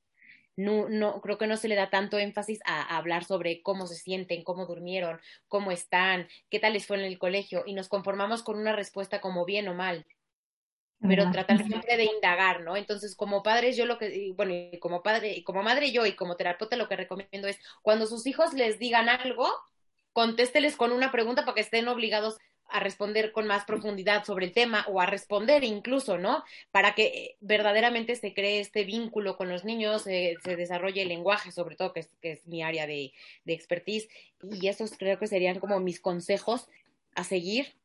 No, 0.57 0.89
no, 0.89 1.21
creo 1.21 1.37
que 1.37 1.47
no 1.47 1.59
se 1.59 1.69
le 1.69 1.75
da 1.75 1.91
tanto 1.91 2.19
énfasis 2.19 2.61
a, 2.65 2.97
hablar 2.97 3.25
sobre 3.25 3.61
cómo 3.63 3.87
se 3.87 3.97
sienten, 3.97 4.43
cómo 4.43 4.65
durmieron, 4.65 5.21
cómo 5.49 5.71
están, 5.71 6.29
qué 6.49 6.59
tal 6.59 6.73
les 6.73 6.87
fue 6.87 6.97
en 6.97 7.05
el 7.05 7.19
colegio 7.19 7.63
y 7.67 7.75
nos 7.75 7.89
conformamos 7.89 8.43
con 8.43 8.59
una 8.59 8.75
respuesta 8.75 9.21
como 9.21 9.45
bien 9.45 9.69
o 9.69 9.75
mal 9.75 10.07
pero 11.01 11.31
tratar 11.31 11.63
siempre 11.65 11.97
de 11.97 12.05
indagar, 12.05 12.63
¿no? 12.63 12.77
Entonces, 12.77 13.15
como 13.15 13.43
padres, 13.43 13.77
yo 13.77 13.87
lo 13.87 13.99
que, 13.99 14.33
bueno, 14.35 14.55
y 14.55 14.79
como 14.79 15.03
padre, 15.03 15.43
como 15.45 15.63
madre 15.63 15.93
yo 15.93 16.07
y 16.07 16.17
como 16.17 16.37
terapeuta 16.37 16.77
lo 16.77 16.89
que 16.89 16.97
recomiendo 16.97 17.49
es, 17.49 17.59
cuando 17.83 18.07
sus 18.07 18.27
hijos 18.27 18.55
les 18.55 18.79
digan 18.79 19.09
algo, 19.09 19.47
contésteles 20.13 20.77
con 20.77 20.93
una 20.93 21.13
pregunta 21.13 21.45
para 21.45 21.55
que 21.55 21.61
estén 21.61 21.89
obligados 21.89 22.39
a 22.69 22.81
responder 22.81 23.33
con 23.33 23.47
más 23.47 23.65
profundidad 23.65 24.25
sobre 24.25 24.47
el 24.47 24.53
tema 24.53 24.85
o 24.89 25.01
a 25.01 25.07
responder 25.07 25.63
incluso, 25.63 26.19
¿no? 26.19 26.43
Para 26.73 26.95
que 26.95 27.07
eh, 27.07 27.37
verdaderamente 27.41 28.17
se 28.17 28.35
cree 28.35 28.61
este 28.61 28.85
vínculo 28.85 29.37
con 29.37 29.49
los 29.49 29.65
niños, 29.65 30.07
eh, 30.07 30.37
se 30.43 30.57
desarrolle 30.57 31.03
el 31.03 31.09
lenguaje, 31.09 31.53
sobre 31.53 31.77
todo, 31.77 31.93
que 31.93 32.01
es, 32.01 32.11
que 32.21 32.33
es 32.33 32.47
mi 32.47 32.63
área 32.63 32.87
de, 32.87 33.13
de 33.45 33.53
expertise. 33.53 34.09
Y 34.43 34.67
esos 34.67 34.97
creo 34.97 35.19
que 35.19 35.29
serían 35.29 35.61
como 35.61 35.79
mis 35.79 36.01
consejos 36.01 36.69
a 37.15 37.23
seguir 37.23 37.77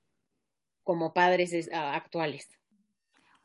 como 0.84 1.14
padres 1.14 1.70
actuales. 1.72 2.50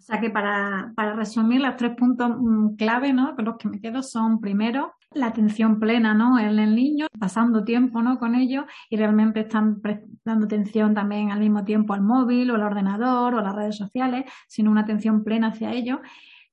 O 0.06 0.12
sea 0.12 0.20
que 0.20 0.30
para, 0.30 0.92
para 0.94 1.14
resumir, 1.14 1.60
los 1.60 1.76
tres 1.76 1.96
puntos 1.96 2.30
mm, 2.38 2.76
clave 2.76 3.12
¿no? 3.12 3.34
con 3.34 3.44
los 3.44 3.56
que 3.56 3.68
me 3.68 3.80
quedo 3.80 4.04
son, 4.04 4.40
primero, 4.40 4.94
la 5.10 5.26
atención 5.26 5.80
plena 5.80 6.14
¿no? 6.14 6.38
en 6.38 6.60
el 6.60 6.76
niño, 6.76 7.08
pasando 7.18 7.64
tiempo 7.64 8.00
¿no? 8.02 8.16
con 8.20 8.36
ellos 8.36 8.66
y 8.88 8.98
realmente 8.98 9.40
están 9.40 9.80
prestando 9.80 10.46
atención 10.46 10.94
también 10.94 11.32
al 11.32 11.40
mismo 11.40 11.64
tiempo 11.64 11.92
al 11.92 12.02
móvil 12.02 12.52
o 12.52 12.54
al 12.54 12.62
ordenador 12.62 13.34
o 13.34 13.40
a 13.40 13.42
las 13.42 13.56
redes 13.56 13.76
sociales, 13.76 14.30
sino 14.46 14.70
una 14.70 14.82
atención 14.82 15.24
plena 15.24 15.48
hacia 15.48 15.72
ellos. 15.72 15.98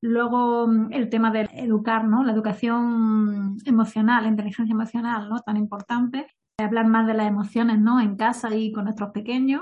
Luego 0.01 0.67
mm, 0.67 0.91
el 0.91 1.09
tema 1.09 1.29
de 1.29 1.47
educar, 1.53 2.05
¿no? 2.05 2.23
La 2.23 2.31
educación 2.31 3.57
emocional, 3.65 4.23
la 4.23 4.29
inteligencia 4.29 4.73
emocional, 4.73 5.29
¿no? 5.29 5.41
Tan 5.41 5.57
importante. 5.57 6.25
Hablar 6.57 6.87
más 6.87 7.05
de 7.05 7.13
las 7.13 7.27
emociones, 7.27 7.79
¿no? 7.79 8.01
En 8.01 8.15
casa 8.15 8.55
y 8.55 8.71
con 8.71 8.85
nuestros 8.85 9.11
pequeños. 9.11 9.61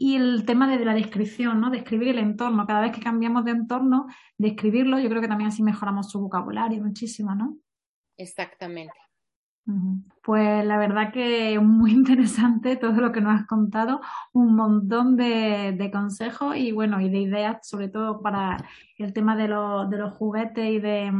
Y 0.00 0.14
el 0.14 0.44
tema 0.44 0.68
de 0.68 0.84
la 0.84 0.94
descripción, 0.94 1.60
¿no? 1.60 1.70
Describir 1.70 2.08
el 2.08 2.18
entorno. 2.18 2.66
Cada 2.66 2.82
vez 2.82 2.92
que 2.92 3.00
cambiamos 3.00 3.44
de 3.44 3.50
entorno, 3.50 4.06
describirlo, 4.36 5.00
yo 5.00 5.08
creo 5.08 5.20
que 5.20 5.28
también 5.28 5.48
así 5.48 5.62
mejoramos 5.62 6.10
su 6.10 6.20
vocabulario 6.20 6.82
muchísimo, 6.82 7.34
¿no? 7.34 7.56
Exactamente. 8.16 8.94
Pues 10.22 10.64
la 10.64 10.78
verdad 10.78 11.12
que 11.12 11.58
muy 11.58 11.90
interesante 11.92 12.76
todo 12.76 12.92
lo 13.00 13.12
que 13.12 13.20
nos 13.20 13.40
has 13.40 13.46
contado, 13.46 14.00
un 14.32 14.54
montón 14.54 15.16
de, 15.16 15.90
consejos 15.92 16.56
y 16.56 16.72
bueno, 16.72 17.00
y 17.00 17.10
de 17.10 17.18
ideas, 17.18 17.68
sobre 17.68 17.88
todo 17.88 18.22
para 18.22 18.56
el 18.96 19.12
tema 19.12 19.36
de, 19.36 19.48
los, 19.48 19.90
de 19.90 19.98
los 19.98 20.14
juguetes 20.14 20.70
y 20.70 20.78
de, 20.78 21.12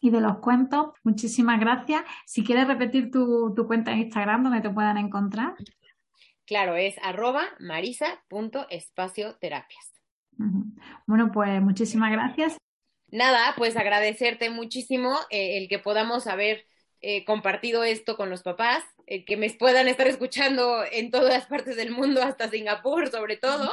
y 0.00 0.10
de 0.10 0.20
los 0.20 0.38
cuentos. 0.38 0.88
Muchísimas 1.02 1.58
gracias. 1.60 2.02
Si 2.26 2.44
quieres 2.44 2.66
repetir 2.66 3.10
tu, 3.10 3.54
tu 3.54 3.66
cuenta 3.66 3.92
en 3.92 4.00
Instagram 4.00 4.42
donde 4.42 4.60
te 4.60 4.70
puedan 4.70 4.98
encontrar. 4.98 5.54
Claro, 6.48 6.74
es 6.76 6.96
arroba 7.02 7.44
marisa.espacioterapias. 7.60 9.92
Bueno, 11.06 11.30
pues 11.30 11.60
muchísimas 11.60 12.10
gracias. 12.10 12.56
Nada, 13.10 13.52
pues 13.56 13.76
agradecerte 13.76 14.48
muchísimo 14.48 15.14
eh, 15.28 15.58
el 15.58 15.68
que 15.68 15.78
podamos 15.78 16.26
haber 16.26 16.64
eh, 17.00 17.24
compartido 17.24 17.84
esto 17.84 18.16
con 18.16 18.28
los 18.28 18.42
papás, 18.42 18.82
eh, 19.06 19.24
que 19.24 19.36
me 19.36 19.48
puedan 19.50 19.86
estar 19.86 20.08
escuchando 20.08 20.82
en 20.90 21.12
todas 21.12 21.32
las 21.32 21.46
partes 21.46 21.76
del 21.76 21.92
mundo, 21.92 22.20
hasta 22.22 22.48
Singapur 22.48 23.06
sobre 23.08 23.36
todo. 23.36 23.70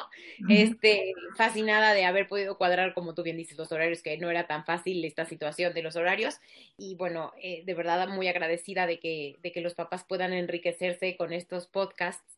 Este, 0.48 1.14
fascinada 1.36 1.94
de 1.94 2.06
haber 2.06 2.28
podido 2.28 2.58
cuadrar, 2.58 2.94
como 2.94 3.16
tú 3.16 3.24
bien 3.24 3.38
dices, 3.38 3.58
los 3.58 3.72
horarios, 3.72 4.04
que 4.04 4.18
no 4.18 4.30
era 4.30 4.48
tan 4.48 4.66
fácil 4.66 5.04
esta 5.06 5.26
situación 5.26 5.74
de 5.74 5.82
los 5.82 5.96
horarios. 5.96 6.40
Y 6.78 6.96
bueno, 6.96 7.32
eh, 7.42 7.64
de 7.66 7.74
verdad 7.74 8.08
muy 8.10 8.28
agradecida 8.28 8.86
de 8.86 9.00
que, 9.00 9.38
de 9.42 9.52
que 9.52 9.62
los 9.62 9.74
papás 9.76 10.04
puedan 10.04 10.34
enriquecerse 10.34 11.16
con 11.16 11.34
estos 11.34 11.68
podcasts 11.68 12.35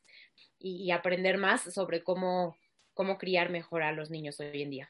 y, 0.59 0.91
aprender 0.91 1.37
más 1.37 1.61
sobre 1.61 2.03
cómo, 2.03 2.55
cómo 2.93 3.17
criar 3.17 3.49
mejor 3.49 3.83
a 3.83 3.91
los 3.91 4.09
niños 4.09 4.39
hoy 4.39 4.61
en 4.61 4.69
día. 4.69 4.89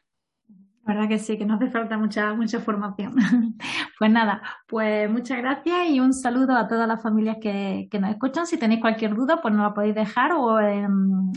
La 0.86 0.94
verdad 0.94 1.10
que 1.10 1.20
sí, 1.20 1.38
que 1.38 1.46
nos 1.46 1.62
hace 1.62 1.70
falta 1.70 1.98
mucha, 1.98 2.34
mucha 2.34 2.62
formación. 2.62 3.16
pues 4.00 4.10
nada, 4.10 4.42
pues 4.68 5.10
muchas 5.10 5.40
gracias 5.40 5.90
y 5.90 6.00
un 6.00 6.14
saludo 6.14 6.56
a 6.56 6.70
todas 6.70 6.88
las 6.88 7.02
familias 7.02 7.38
que, 7.42 7.90
nos 8.00 8.12
escuchan. 8.12 8.48
Si 8.48 8.58
tenéis 8.58 8.80
cualquier 8.80 9.14
duda, 9.14 9.42
pues 9.42 9.54
nos 9.54 9.64
la 9.64 9.74
podéis 9.74 9.96
dejar 9.96 10.32
o 10.32 10.60
en, 10.62 11.34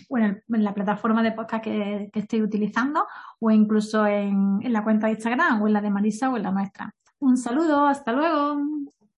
la 0.49 0.73
plataforma 0.73 1.25
de 1.25 1.33
podcast 1.33 1.65
que, 1.65 2.11
que 2.13 2.21
estoy 2.21 2.43
utilizando 2.43 3.07
o 3.41 3.51
incluso 3.51 4.07
en, 4.07 4.61
en 4.63 4.73
la 4.73 4.85
cuenta 4.85 5.09
de 5.09 5.15
Instagram 5.15 5.61
o 5.61 5.67
en 5.67 5.73
la 5.73 5.81
de 5.81 5.91
Marisa 5.91 6.31
o 6.31 6.37
en 6.37 6.45
la 6.45 6.53
nuestra. 6.53 6.95
Un 7.19 7.37
saludo, 7.37 7.87
hasta 7.87 8.13
luego. 8.13 8.63